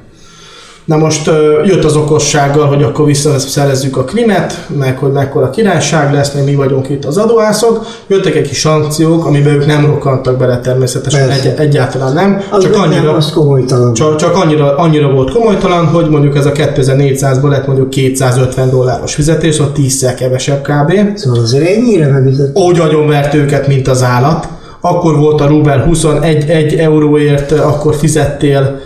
Na 0.88 0.98
most 0.98 1.30
jött 1.66 1.84
az 1.84 1.96
okossággal, 1.96 2.66
hogy 2.66 2.84
akkor 2.84 3.06
visszaszerezzük 3.06 3.98
a 3.98 4.04
krimet, 4.04 4.68
meg 4.80 4.98
hogy 4.98 5.12
mekkora 5.12 5.50
királyság 5.50 6.14
lesz, 6.14 6.34
meg 6.34 6.44
mi 6.44 6.56
vagyunk 6.56 6.90
itt 6.90 7.06
az 7.06 7.18
adóászok. 7.18 7.86
Jöttek 8.08 8.36
egy 8.36 8.48
kis 8.48 8.60
szankciók, 8.60 9.26
amiben 9.26 9.54
ők 9.54 9.66
nem 9.66 9.86
rokkantak 9.86 10.38
bele 10.38 10.60
természetesen, 10.60 11.30
egy, 11.30 11.54
egyáltalán 11.58 12.14
nem. 12.14 12.42
Az 12.50 12.64
csak 12.64 12.72
nem, 12.72 12.82
annyira, 12.82 13.14
az 13.14 13.32
komolytalan. 13.32 13.94
csak, 13.94 14.16
csak 14.16 14.36
annyira, 14.36 14.78
annyira 14.78 15.12
volt 15.12 15.32
komolytalan, 15.32 15.86
hogy 15.88 16.10
mondjuk 16.10 16.36
ez 16.36 16.46
a 16.46 16.52
2400-ból 16.52 17.50
lett 17.50 17.68
mondjuk 17.68 17.90
250 17.90 18.70
dolláros 18.70 19.16
fizetés, 19.16 19.56
szóval 19.56 19.74
10-szer 19.78 20.14
kevesebb 20.18 20.62
kb. 20.62 21.18
Szóval 21.18 21.40
azért 21.40 21.68
ennyire 21.70 22.08
megütött. 22.08 22.58
Úgy 22.58 22.80
agyonvert 22.80 23.34
őket, 23.34 23.68
mint 23.68 23.88
az 23.88 24.04
állat. 24.04 24.48
Akkor 24.82 25.18
volt 25.18 25.42
a 25.42 25.48
Rubel 25.48 25.84
21 25.84 26.50
1 26.50 26.74
euróért, 26.74 27.52
akkor 27.52 27.96
fizettél, 27.96 28.80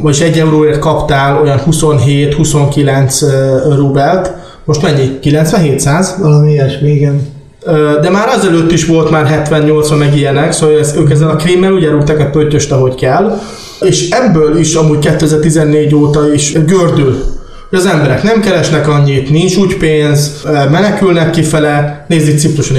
vagyis 0.00 0.20
1 0.20 0.38
euróért 0.38 0.78
kaptál 0.78 1.40
olyan 1.40 1.60
27-29 1.70 3.74
rubelt. 3.76 4.32
Most 4.64 4.82
mennyi? 4.82 5.18
9700? 5.20 6.16
Valami 6.20 6.52
ilyesmi, 6.52 6.90
igen. 6.90 7.36
De 8.00 8.10
már 8.10 8.28
azelőtt 8.28 8.72
is 8.72 8.86
volt 8.86 9.10
már 9.10 9.48
70-80 9.50 9.98
meg 9.98 10.16
ilyenek, 10.16 10.52
szóval 10.52 10.78
ez, 10.78 10.94
ők 10.96 11.10
ezzel 11.10 11.30
a 11.30 11.36
krémmel 11.36 11.72
úgy 11.72 11.84
rúgták 11.84 12.20
a 12.20 12.30
pöttyöst, 12.30 12.72
ahogy 12.72 12.94
kell. 12.94 13.38
És 13.80 14.10
ebből 14.10 14.58
is 14.58 14.74
amúgy 14.74 14.98
2014 14.98 15.94
óta 15.94 16.32
is 16.32 16.52
gördül. 16.52 17.37
Hogy 17.70 17.78
Az 17.78 17.86
emberek 17.86 18.22
nem 18.22 18.40
keresnek 18.40 18.88
annyit, 18.88 19.30
nincs 19.30 19.56
úgy 19.56 19.76
pénz, 19.76 20.42
ö, 20.44 20.50
menekülnek 20.70 21.30
kifele, 21.30 22.04
itt 22.28 22.38
Cipruson 22.38 22.76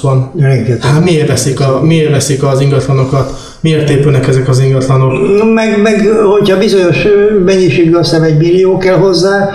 van. 0.00 0.32
Rengeteg. 0.38 0.82
Hát 0.90 1.04
miért 1.04 1.28
veszik, 1.28 1.60
a, 1.60 1.80
miért 1.84 2.10
veszik 2.10 2.42
az 2.42 2.60
ingatlanokat? 2.60 3.32
Miért 3.60 3.90
épülnek 3.90 4.28
ezek 4.28 4.48
az 4.48 4.58
ingatlanok? 4.60 5.12
Meg, 5.54 5.82
meg, 5.82 6.08
hogyha 6.38 6.58
bizonyos 6.58 6.96
mennyiségű 7.44 7.92
azt 7.94 8.10
hiszem 8.10 8.24
egy 8.24 8.36
millió 8.36 8.78
kell 8.78 8.96
hozzá, 8.96 9.50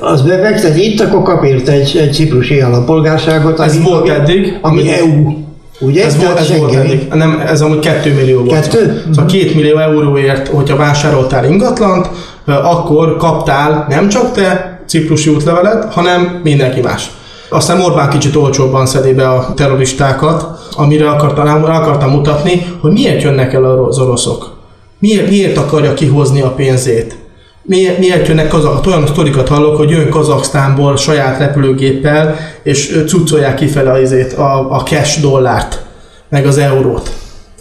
az 0.00 0.22
befektet 0.22 0.76
itt, 0.76 1.00
akkor 1.00 1.22
kap 1.22 1.44
érte 1.44 1.72
egy, 1.72 1.96
egy 2.00 2.12
ciprusi 2.12 2.60
állampolgárságot. 2.60 3.60
Ez 3.60 3.74
ami- 3.74 3.84
volt 3.84 4.08
eddig, 4.08 4.58
Ami 4.62 4.80
amit- 4.80 4.92
EU. 4.92 5.32
Ugye? 5.80 6.04
Ez, 6.04 6.16
volt, 6.16 6.38
ez 6.38 6.56
volt 6.58 6.74
eddig. 6.74 7.06
Nem, 7.12 7.42
ez 7.46 7.60
amúgy 7.60 7.78
2 7.78 8.12
millió 8.14 8.38
volt. 8.44 8.60
Kettő? 8.60 9.02
Szóval 9.10 9.26
2 9.26 9.50
millió 9.54 9.78
euróért, 9.78 10.48
hogyha 10.48 10.76
vásároltál 10.76 11.44
ingatlant, 11.50 12.08
akkor 12.54 13.16
kaptál 13.16 13.86
nem 13.88 14.08
csak 14.08 14.32
te 14.32 14.80
ciprusi 14.86 15.30
útlevelet, 15.30 15.92
hanem 15.92 16.40
mindenki 16.42 16.80
más. 16.80 17.10
Aztán 17.48 17.80
Orbán 17.80 18.10
kicsit 18.10 18.36
olcsóbban 18.36 18.86
szedi 18.86 19.12
be 19.12 19.28
a 19.28 19.54
terroristákat, 19.54 20.46
amire 20.72 21.10
akartam, 21.10 21.64
akartam 21.64 22.10
mutatni, 22.10 22.66
hogy 22.80 22.92
miért 22.92 23.22
jönnek 23.22 23.52
el 23.52 23.64
az 23.64 23.98
oroszok. 23.98 24.54
Miért, 24.98 25.28
miért 25.28 25.56
akarja 25.56 25.94
kihozni 25.94 26.40
a 26.40 26.50
pénzét? 26.50 27.16
Miért, 27.62 27.98
miért 27.98 28.28
jönnek 28.28 28.48
kazak? 28.48 28.86
Olyan 28.86 29.06
sztorikat 29.06 29.48
hallok, 29.48 29.76
hogy 29.76 29.90
jön 29.90 30.08
Kazaksztánból 30.08 30.96
saját 30.96 31.38
repülőgéppel, 31.38 32.36
és 32.62 33.02
cuccolják 33.06 33.54
kifele 33.54 33.90
a, 34.36 34.70
a 34.70 34.82
cash 34.82 35.20
dollárt, 35.20 35.82
meg 36.28 36.46
az 36.46 36.58
eurót 36.58 37.10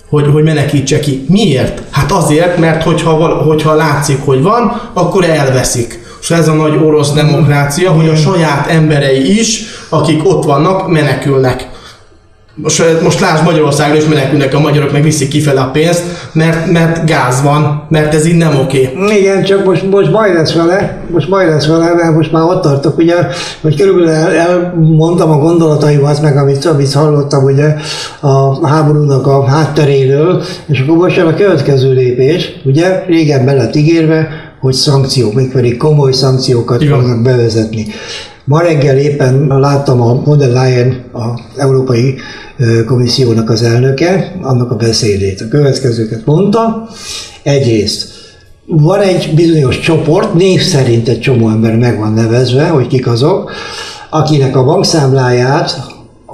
hogy, 0.09 0.27
hogy 0.31 0.43
menekítse 0.43 0.99
ki. 0.99 1.25
Miért? 1.29 1.81
Hát 1.91 2.11
azért, 2.11 2.57
mert 2.57 2.83
hogyha, 2.83 3.17
val- 3.17 3.43
hogyha 3.43 3.73
látszik, 3.73 4.17
hogy 4.25 4.41
van, 4.41 4.81
akkor 4.93 5.23
elveszik. 5.23 6.03
És 6.21 6.31
ez 6.31 6.47
a 6.47 6.53
nagy 6.53 6.79
orosz 6.83 7.11
demokrácia, 7.13 7.91
hogy 7.91 8.07
a 8.07 8.15
saját 8.15 8.67
emberei 8.67 9.39
is, 9.39 9.63
akik 9.89 10.29
ott 10.29 10.43
vannak, 10.43 10.89
menekülnek. 10.89 11.69
Most, 12.57 13.01
most 13.03 13.19
lásd 13.19 13.43
Magyarországra 13.43 13.97
is 13.97 14.05
menekülnek 14.05 14.53
a 14.53 14.59
magyarok, 14.59 14.91
meg 14.91 15.03
viszik 15.03 15.27
kifele 15.27 15.61
a 15.61 15.69
pénzt, 15.71 16.03
mert, 16.31 16.71
mert 16.71 17.05
gáz 17.05 17.41
van, 17.41 17.85
mert 17.89 18.13
ez 18.13 18.25
így 18.25 18.35
nem 18.35 18.59
oké. 18.59 18.89
Igen, 19.19 19.43
csak 19.43 19.65
most, 19.65 19.89
most 19.89 20.11
baj 20.11 20.33
lesz 20.33 20.53
vele, 20.53 20.97
most 21.11 21.29
baj 21.29 21.45
lesz 21.49 21.67
vele, 21.67 21.93
mert 21.93 22.15
most 22.15 22.31
már 22.31 22.43
ott 22.43 22.61
tartok, 22.61 22.97
ugye, 22.97 23.15
hogy 23.61 23.75
körülbelül 23.75 24.09
el, 24.09 24.31
elmondtam 24.31 25.31
a 25.31 25.37
gondolataimat, 25.37 26.21
meg 26.21 26.37
amit, 26.37 26.65
amit 26.65 26.93
hallottam 26.93 27.43
ugye 27.43 27.75
a 28.19 28.67
háborúnak 28.67 29.27
a 29.27 29.45
hátteréről, 29.45 30.43
és 30.65 30.79
akkor 30.79 30.97
most 30.97 31.15
jön 31.15 31.27
a 31.27 31.35
következő 31.35 31.93
lépés, 31.93 32.59
ugye, 32.65 33.03
régen 33.07 33.45
be 33.45 33.53
lett 33.53 33.75
ígérve, 33.75 34.27
hogy 34.59 34.73
szankciók, 34.73 35.33
mégpedig 35.33 35.77
komoly 35.77 36.11
szankciókat 36.11 36.81
Igen. 36.81 36.99
fognak 36.99 37.21
bevezetni. 37.21 37.85
Ma 38.45 38.61
reggel 38.61 38.97
éppen 38.97 39.47
láttam 39.47 40.01
a 40.01 40.21
von 40.23 40.37
der 40.37 40.49
Leyen, 40.49 41.03
az 41.11 41.39
Európai 41.57 42.15
Komissziónak 42.85 43.49
az 43.49 43.61
elnöke, 43.61 44.35
annak 44.41 44.71
a 44.71 44.75
beszédét. 44.75 45.41
A 45.41 45.47
következőket 45.47 46.25
mondta. 46.25 46.87
Egyrészt 47.43 48.13
van 48.65 48.99
egy 48.99 49.31
bizonyos 49.35 49.79
csoport, 49.79 50.33
név 50.33 50.61
szerint 50.61 51.07
egy 51.07 51.19
csomó 51.19 51.49
ember 51.49 51.75
meg 51.75 51.99
van 51.99 52.13
nevezve, 52.13 52.67
hogy 52.67 52.87
kik 52.87 53.07
azok, 53.07 53.51
akinek 54.09 54.55
a 54.55 54.63
bankszámláját 54.63 55.79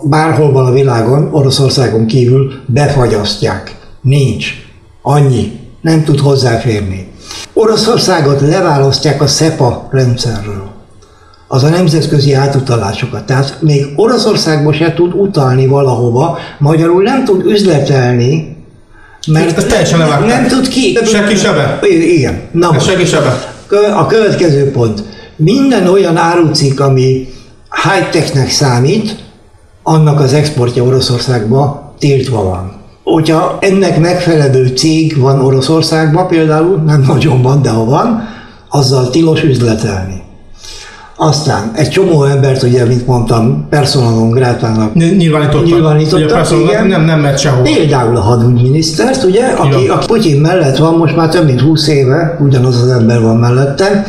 bárhol 0.03 0.51
van 0.51 0.65
a 0.65 0.71
világon, 0.71 1.29
Oroszországon 1.31 2.05
kívül 2.05 2.51
befagyasztják. 2.65 3.75
Nincs. 4.01 4.47
Annyi. 5.01 5.59
Nem 5.81 6.03
tud 6.03 6.19
hozzáférni. 6.19 7.07
Oroszországot 7.53 8.41
leválasztják 8.41 9.21
a 9.21 9.27
SEPA 9.27 9.87
rendszerről 9.91 10.70
az 11.53 11.63
a 11.63 11.69
nemzetközi 11.69 12.33
átutalásokat. 12.33 13.25
Tehát 13.25 13.57
még 13.61 13.85
Oroszországba 13.95 14.73
se 14.73 14.93
tud 14.93 15.13
utalni 15.13 15.67
valahova, 15.67 16.37
magyarul 16.59 17.03
nem 17.03 17.25
tud 17.25 17.45
üzletelni, 17.45 18.57
mert 19.27 19.57
Ezt 19.57 19.67
teljesen 19.67 19.99
nem, 19.99 20.07
levágták. 20.07 20.39
nem 20.39 20.47
tud 20.47 20.67
ki. 20.67 20.97
Se 21.05 21.23
ki, 21.23 21.35
se 21.35 21.51
be. 21.51 21.79
I- 21.87 22.17
Igen. 22.17 22.41
Na 22.51 22.67
Ez 22.67 22.73
most, 22.73 22.85
senki 22.85 23.05
sebe. 23.05 23.53
a 23.95 24.05
következő 24.05 24.71
pont. 24.71 25.03
Minden 25.35 25.87
olyan 25.87 26.17
árucikk, 26.17 26.79
ami 26.79 27.27
high-technek 27.83 28.49
számít, 28.49 29.15
annak 29.83 30.19
az 30.19 30.33
exportja 30.33 30.83
Oroszországba 30.83 31.93
tiltva 31.99 32.43
van. 32.43 32.71
Hogyha 33.03 33.57
ennek 33.61 33.99
megfelelő 33.99 34.67
cég 34.67 35.17
van 35.17 35.39
Oroszországban 35.45 36.27
például, 36.27 36.77
nem 36.85 37.03
nagyon 37.07 37.41
van, 37.41 37.61
de 37.61 37.69
ha 37.69 37.85
van, 37.85 38.27
azzal 38.69 39.09
tilos 39.09 39.43
üzletelni. 39.43 40.21
Aztán 41.23 41.71
egy 41.75 41.89
csomó 41.89 42.23
embert, 42.23 42.63
ugye, 42.63 42.85
mint 42.85 43.07
mondtam, 43.07 43.67
personal 43.69 44.13
non 44.13 44.29
gratának 44.29 44.93
Ny- 44.93 45.17
Nyilvánítottak. 45.17 45.65
Nyilvánítottak, 45.65 46.25
Ugye 46.25 46.33
persze, 46.33 46.55
igen. 46.55 46.87
nem, 46.87 47.05
nem 47.05 47.19
megy 47.19 47.37
sehol. 47.37 47.63
Például 47.63 48.15
a 48.15 48.19
hadügyminisztert, 48.21 49.23
ugye, 49.23 49.45
aki, 49.47 49.87
aki 49.87 50.05
Putyin 50.05 50.41
mellett 50.41 50.77
van 50.77 50.95
most 50.95 51.15
már 51.15 51.29
több 51.29 51.45
mint 51.45 51.61
20 51.61 51.87
éve, 51.87 52.37
ugyanaz 52.39 52.81
az 52.81 52.89
ember 52.89 53.21
van 53.21 53.37
mellette. 53.37 54.05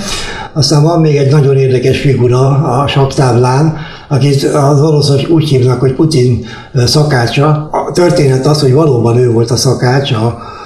Aztán 0.52 0.82
van 0.82 1.00
még 1.00 1.16
egy 1.16 1.30
nagyon 1.30 1.56
érdekes 1.56 2.00
figura 2.00 2.48
a 2.48 2.86
saktáblán, 2.86 3.76
akit 4.08 4.44
az 4.44 4.82
oroszok 4.82 5.28
úgy 5.30 5.48
hívnak, 5.48 5.80
hogy 5.80 5.92
Putyin 5.94 6.44
ö, 6.72 6.86
szakácsa. 6.86 7.46
A 7.72 7.90
történet 7.92 8.46
az, 8.46 8.60
hogy 8.60 8.72
valóban 8.72 9.16
ő 9.16 9.30
volt 9.30 9.50
a 9.50 9.56
szakács 9.56 10.12
a 10.12 10.38
ö, 10.38 10.61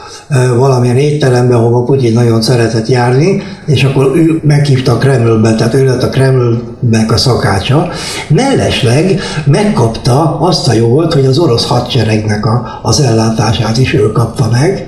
valamilyen 0.57 0.97
étteremben, 0.97 1.57
ahova 1.57 1.83
Putyin 1.83 2.13
nagyon 2.13 2.43
szeretett 2.43 2.89
járni, 2.89 3.43
és 3.67 3.85
akkor 3.85 4.17
ő 4.17 4.41
meghívta 4.43 4.97
Kremlbe, 4.97 5.55
tehát 5.55 5.75
ő 5.75 5.85
lett 5.85 6.03
a 6.03 6.09
Kremlnek 6.09 7.13
a 7.13 7.17
szakácsa. 7.17 7.89
Mellesleg 8.29 9.21
megkapta 9.45 10.41
azt 10.41 10.69
a 10.69 10.73
jogot, 10.73 11.13
hogy 11.13 11.27
az 11.27 11.39
orosz 11.39 11.67
hadseregnek 11.67 12.47
a, 12.47 12.81
az 12.83 13.01
ellátását 13.01 13.79
is 13.79 13.95
ő 13.95 14.13
kapta 14.13 14.49
meg. 14.51 14.87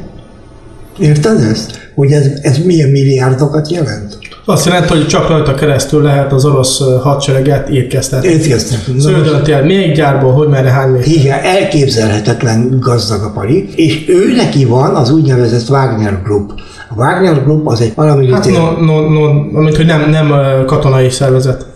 Érted 0.99 1.41
ezt? 1.41 1.91
Hogy 1.95 2.13
ez, 2.13 2.27
ez 2.43 2.59
milyen 2.59 2.91
milliárdokat 2.91 3.71
jelent? 3.71 4.18
Azt 4.51 4.67
jelenti, 4.67 4.89
hogy 4.93 5.07
csak 5.07 5.29
rajta 5.29 5.55
keresztül 5.55 6.03
lehet 6.03 6.33
az 6.33 6.45
orosz 6.45 6.81
hadsereget 7.03 7.69
étkeztetni. 7.69 8.29
Értkeztek. 8.29 8.79
Szöldönti 8.99 9.53
el 9.53 9.65
még 9.65 9.93
gyárból, 9.95 10.33
hogy 10.33 10.49
merre 10.49 10.71
hány 10.71 10.91
méter. 10.91 11.09
Igen, 11.09 11.39
elképzelhetetlen 11.43 12.77
gazdag 12.81 13.23
a 13.23 13.31
pali, 13.35 13.69
és 13.75 14.05
ő 14.09 14.35
neki 14.37 14.65
van 14.65 14.95
az 14.95 15.11
úgynevezett 15.11 15.69
Wagner 15.69 16.23
Group. 16.25 16.51
A 16.91 16.95
Wagner 16.97 17.43
Group 17.45 17.67
az 17.69 17.81
egy 17.81 17.87
Hát 17.87 17.95
paramilitär, 17.97 18.53
no, 18.53 18.71
no, 18.81 19.09
no, 19.09 19.25
amit, 19.59 19.77
hogy 19.77 19.87
nem, 19.87 20.11
nem 20.11 20.33
katonai 20.67 21.11
szervezet. 21.11 21.67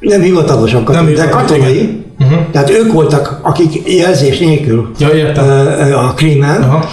nem 0.00 0.20
hivatalosan 0.20 0.84
katonai, 0.84 1.12
Nem 1.12 1.24
de 1.24 1.30
katonai. 1.30 1.74
igen. 1.76 2.04
Uh-huh. 2.20 2.38
Tehát 2.52 2.70
ők 2.70 2.92
voltak, 2.92 3.38
akik 3.42 3.96
jelzés 3.96 4.38
nélkül 4.38 4.90
Ja, 4.98 5.08
értem. 5.08 5.44
a 5.94 6.12
Krímen. 6.14 6.62
Aha. 6.62 6.84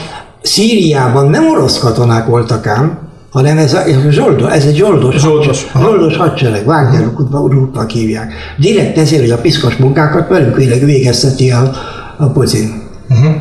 Szíriában 0.42 1.30
nem 1.30 1.48
orosz 1.48 1.80
katonák 1.80 2.28
voltak 2.28 2.68
ám, 2.68 2.98
hanem 3.32 3.58
ez, 3.58 3.74
a, 3.74 3.84
ez, 3.84 4.06
a 4.06 4.12
zsoldos, 4.12 4.52
ez 4.52 4.66
egy 4.66 4.76
zsoldos, 4.76 5.16
Zsoldos, 5.16 5.64
hadsereg, 5.72 5.88
zsoldos 5.88 6.18
hadsereg, 6.18 6.68
Wagner 6.68 7.12
útnak 7.32 7.90
hívják. 7.90 8.34
Direkt 8.58 8.98
ezért, 8.98 9.22
hogy 9.22 9.32
a 9.32 9.38
piszkos 9.38 9.76
munkákat 9.76 10.28
velük 10.28 10.56
végezteti 10.86 11.52
a, 11.52 11.72
a 12.18 12.26
Putin. 12.26 12.82
Uh-huh. 13.10 13.34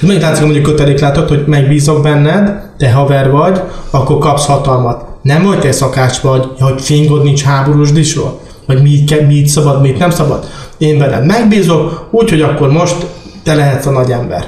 Még 0.00 0.20
látszik, 0.20 0.44
mondjuk 0.44 0.64
kötelék 0.64 1.00
látod, 1.00 1.28
hogy 1.28 1.44
megbízok 1.46 2.02
benned, 2.02 2.60
te 2.78 2.92
haver 2.92 3.30
vagy, 3.30 3.60
akkor 3.90 4.18
kapsz 4.18 4.46
hatalmat. 4.46 5.04
Nem 5.22 5.42
vagy 5.42 5.58
te 5.58 5.72
szakács 5.72 6.18
vagy, 6.18 6.46
hogy 6.58 6.80
fingod 6.80 7.22
nincs 7.22 7.42
háborús 7.42 7.92
disról? 7.92 8.40
Vagy 8.66 8.82
mit, 8.82 9.26
mit 9.26 9.46
szabad, 9.46 9.80
mit 9.80 9.98
nem 9.98 10.10
szabad? 10.10 10.44
Én 10.78 10.98
veled 10.98 11.26
megbízok, 11.26 12.08
úgyhogy 12.10 12.40
akkor 12.40 12.70
most 12.70 12.96
te 13.42 13.54
lehetsz 13.54 13.86
a 13.86 13.90
nagy 13.90 14.10
ember. 14.10 14.46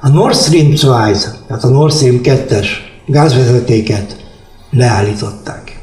A 0.00 0.08
Nord 0.08 0.36
Stream 0.36 0.70
2, 0.70 0.86
tehát 1.46 1.64
a 1.64 1.68
Nord 1.68 1.92
Stream 1.92 2.20
2-es 2.22 2.66
gázvezetéket 3.06 4.16
leállították. 4.70 5.76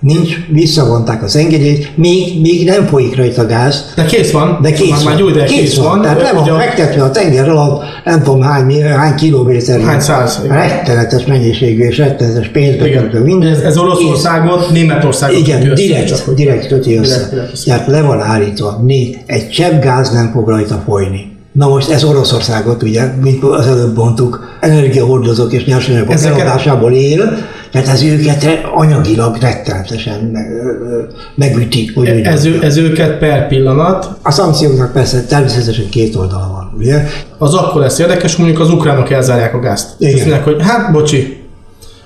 Nincs, 0.00 0.36
visszavonták 0.48 1.22
az 1.22 1.36
engedélyt, 1.36 1.96
még, 1.96 2.40
még 2.40 2.64
nem 2.64 2.86
folyik 2.86 3.16
rajta 3.16 3.46
gáz. 3.46 3.92
De 3.96 4.04
kész 4.04 4.30
van. 4.30 4.58
De 4.62 4.72
kész 4.72 5.02
van. 5.02 5.04
Már 5.04 5.32
de 5.32 5.44
kész, 5.44 5.58
kész 5.58 5.76
van. 5.76 5.86
van. 5.88 6.00
Tehát 6.02 6.20
le 6.22 6.32
van 6.32 6.58
fektetve 6.58 7.02
a 7.02 7.10
tenger 7.10 7.48
alatt, 7.48 7.82
nem 8.04 8.22
tudom 8.22 8.42
hány, 8.42 8.82
hány 8.82 9.14
kilométer. 9.14 9.80
Hány 9.80 10.00
száz. 10.00 10.40
Rettenetes 10.48 11.24
mennyiségű 11.24 11.82
és 11.82 11.96
rettenetes 11.96 12.48
pénzbe 12.48 13.18
minden. 13.24 13.50
Ez, 13.52 13.60
ez 13.60 13.78
Oroszországot, 13.78 14.70
Németországot 14.70 15.38
Igen, 15.38 15.58
köti 15.62 15.70
össze, 15.70 15.82
direkt, 15.82 16.18
hogy- 16.18 16.34
direkt 16.34 16.66
köti 16.66 16.96
össze. 16.96 17.14
Direkt, 17.14 17.30
direkt 17.30 17.52
össze. 17.52 17.64
Tehát 17.64 17.86
le 17.86 18.02
van 18.02 18.20
állítva. 18.20 18.80
Né, 18.86 19.16
egy 19.26 19.48
csepp 19.48 19.82
gáz 19.82 20.10
nem 20.10 20.30
fog 20.32 20.48
rajta 20.48 20.82
folyni. 20.86 21.29
Na 21.52 21.68
most 21.68 21.90
ez 21.90 22.04
Oroszországot, 22.04 22.82
ugye, 22.82 23.04
mint 23.20 23.44
az 23.44 23.66
előbb 23.66 23.96
mondtuk, 23.96 24.48
energiahordozók 24.60 25.52
és 25.52 25.64
nyersanyagok 25.64 26.14
eladásából 26.24 26.92
él, 26.92 27.38
tehát 27.70 27.88
ez 27.88 28.02
őket 28.02 28.46
anyagilag 28.74 29.36
rettenetesen 29.40 30.32
megüti. 31.34 31.90
Hogy 31.94 32.08
Ez, 32.08 32.44
ő- 32.44 32.62
ez 32.62 32.76
őket 32.76 33.18
per 33.18 33.48
pillanat. 33.48 34.08
A 34.22 34.30
szankcióknak 34.30 34.92
persze 34.92 35.24
természetesen 35.24 35.88
két 35.88 36.16
oldala 36.16 36.48
van, 36.52 36.72
ugye? 36.78 37.04
Az 37.38 37.54
akkor 37.54 37.80
lesz 37.80 37.98
érdekes, 37.98 38.36
mondjuk 38.36 38.60
az 38.60 38.70
ukránok 38.70 39.10
elzárják 39.10 39.54
a 39.54 39.60
gázt. 39.60 39.88
Igen. 39.98 40.14
Azt 40.14 40.22
mondják, 40.24 40.44
hogy 40.44 40.56
hát 40.62 40.92
bocsi, 40.92 41.42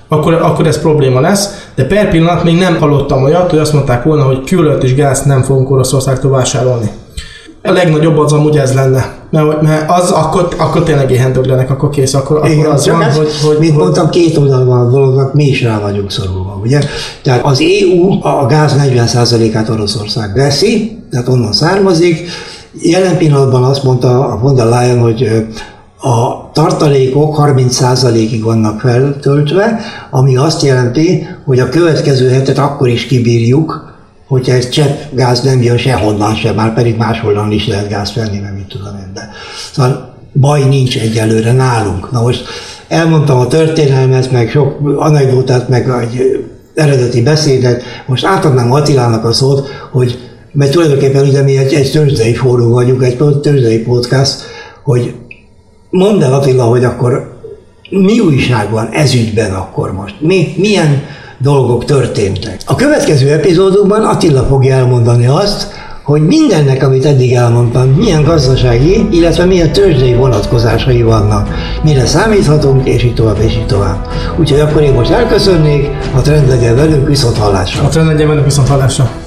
akkor, 0.07 0.33
akkor 0.33 0.67
ez 0.67 0.79
probléma 0.79 1.19
lesz, 1.19 1.67
de 1.75 1.85
per 1.85 2.09
pillanat 2.09 2.43
még 2.43 2.57
nem 2.57 2.75
hallottam 2.77 3.23
olyat, 3.23 3.49
hogy 3.49 3.59
azt 3.59 3.73
mondták 3.73 4.03
volna, 4.03 4.23
hogy 4.23 4.43
külölt 4.43 4.83
és 4.83 4.95
gázt 4.95 5.25
nem 5.25 5.41
fogunk 5.41 5.71
Oroszországtól 5.71 6.31
vásárolni. 6.31 6.89
A 7.63 7.71
legnagyobb 7.71 8.17
az 8.17 8.33
amúgy 8.33 8.57
ez 8.57 8.73
lenne, 8.73 9.13
mert, 9.43 9.61
mert 9.61 9.89
az 9.89 10.11
akkor, 10.11 10.47
akkor 10.57 10.83
tényleg 10.83 11.11
éhen 11.11 11.33
döglenek, 11.33 11.69
akkor 11.69 11.89
kész, 11.89 12.13
akkor, 12.13 12.37
akkor 12.37 12.49
Igen, 12.49 12.71
az 12.71 12.83
csak 12.83 12.97
van, 12.97 13.03
ez, 13.03 13.17
hogy, 13.17 13.27
hogy, 13.43 13.57
mint 13.59 13.73
hogy 13.73 13.81
mondtam, 13.81 14.09
két 14.09 14.37
oldal 14.37 14.65
van 14.65 14.87
a 14.87 14.89
dolognak, 14.89 15.33
mi 15.33 15.43
is 15.43 15.63
rá 15.63 15.79
vagyunk 15.79 16.11
szorulva, 16.11 16.59
ugye? 16.63 16.79
Tehát 17.23 17.45
az 17.45 17.61
EU 17.61 18.27
a 18.27 18.45
gáz 18.45 18.75
40%-át 18.79 19.69
Oroszország 19.69 20.33
veszi, 20.33 21.03
tehát 21.11 21.27
onnan 21.27 21.53
származik. 21.53 22.29
Jelen 22.81 23.17
pillanatban 23.17 23.63
azt 23.63 23.83
mondta 23.83 24.27
a 24.27 24.39
von 24.41 24.55
der 24.55 24.65
Leyen, 24.65 24.99
hogy 24.99 25.45
a 26.01 26.49
tartalékok 26.53 27.37
30%-ig 27.39 28.43
vannak 28.43 28.79
feltöltve, 28.79 29.79
ami 30.11 30.37
azt 30.37 30.61
jelenti, 30.61 31.27
hogy 31.45 31.59
a 31.59 31.69
következő 31.69 32.29
hetet 32.29 32.57
akkor 32.57 32.87
is 32.87 33.05
kibírjuk, 33.05 33.84
hogyha 34.27 34.53
egy 34.53 34.69
csepp 34.69 34.99
gáz 35.13 35.41
nem 35.41 35.61
jön 35.61 35.77
sehonnan 35.77 36.35
sem, 36.35 36.55
már 36.55 36.73
pedig 36.73 36.97
máshonnan 36.97 37.51
is 37.51 37.67
lehet 37.67 37.89
gáz 37.89 38.13
venni, 38.13 38.39
mert 38.39 38.55
mit 38.55 38.67
tudom 38.67 38.95
én. 38.95 39.11
De. 39.13 39.29
Szóval 39.71 40.15
baj 40.33 40.63
nincs 40.63 40.97
egyelőre 40.97 41.51
nálunk. 41.51 42.11
Na 42.11 42.21
most 42.21 42.45
elmondtam 42.87 43.39
a 43.39 43.47
történelmet, 43.47 44.31
meg 44.31 44.49
sok 44.49 44.79
anekdotát, 44.97 45.69
meg 45.69 45.89
egy 46.01 46.45
eredeti 46.75 47.21
beszédet. 47.21 47.83
Most 48.05 48.25
átadnám 48.25 48.71
Attilának 48.71 49.25
a 49.25 49.33
szót, 49.33 49.67
hogy 49.91 50.19
mert 50.51 50.71
tulajdonképpen 50.71 51.27
ugye 51.27 51.41
mi 51.41 51.57
egy, 51.57 51.73
egy 51.73 51.91
törzsdei 51.91 52.33
fórum 52.33 52.69
vagyunk, 52.69 53.03
egy 53.03 53.17
törzsdei 53.17 53.79
podcast, 53.79 54.41
hogy 54.83 55.15
mondd 55.89 56.23
el 56.23 56.33
Attila, 56.33 56.63
hogy 56.63 56.83
akkor 56.83 57.39
mi 57.89 58.19
újság 58.19 58.71
van 58.71 58.89
ez 58.91 59.13
ügyben 59.13 59.53
akkor 59.53 59.93
most? 59.93 60.15
Mi, 60.19 60.53
milyen 60.57 61.03
dolgok 61.45 61.85
történtek? 61.85 62.57
A 62.65 62.75
következő 62.75 63.31
epizódokban 63.31 64.03
Attila 64.03 64.43
fogja 64.43 64.75
elmondani 64.75 65.27
azt, 65.27 65.67
hogy 66.03 66.21
mindennek, 66.21 66.83
amit 66.83 67.05
eddig 67.05 67.33
elmondtam, 67.33 67.87
milyen 67.89 68.23
gazdasági, 68.23 69.07
illetve 69.11 69.45
milyen 69.45 69.71
tőzsdei 69.71 70.13
vonatkozásai 70.13 71.01
vannak, 71.01 71.49
mire 71.83 72.05
számíthatunk, 72.05 72.87
és 72.87 73.03
így 73.03 73.13
tovább, 73.13 73.39
és 73.39 73.53
így 73.53 73.65
tovább. 73.65 74.07
Úgyhogy 74.39 74.59
akkor 74.59 74.81
én 74.81 74.93
most 74.93 75.11
elköszönnék, 75.11 75.89
a 76.15 76.21
trend 76.21 76.47
legyen 76.47 76.75
velünk, 76.75 77.07
viszont 77.07 77.37
hallásra. 77.37 77.83
a 77.83 77.87
trend 77.87 78.07
legyen 78.07 78.27
mennek 78.27 78.43
viszont 78.43 78.67
hallásra. 78.67 79.24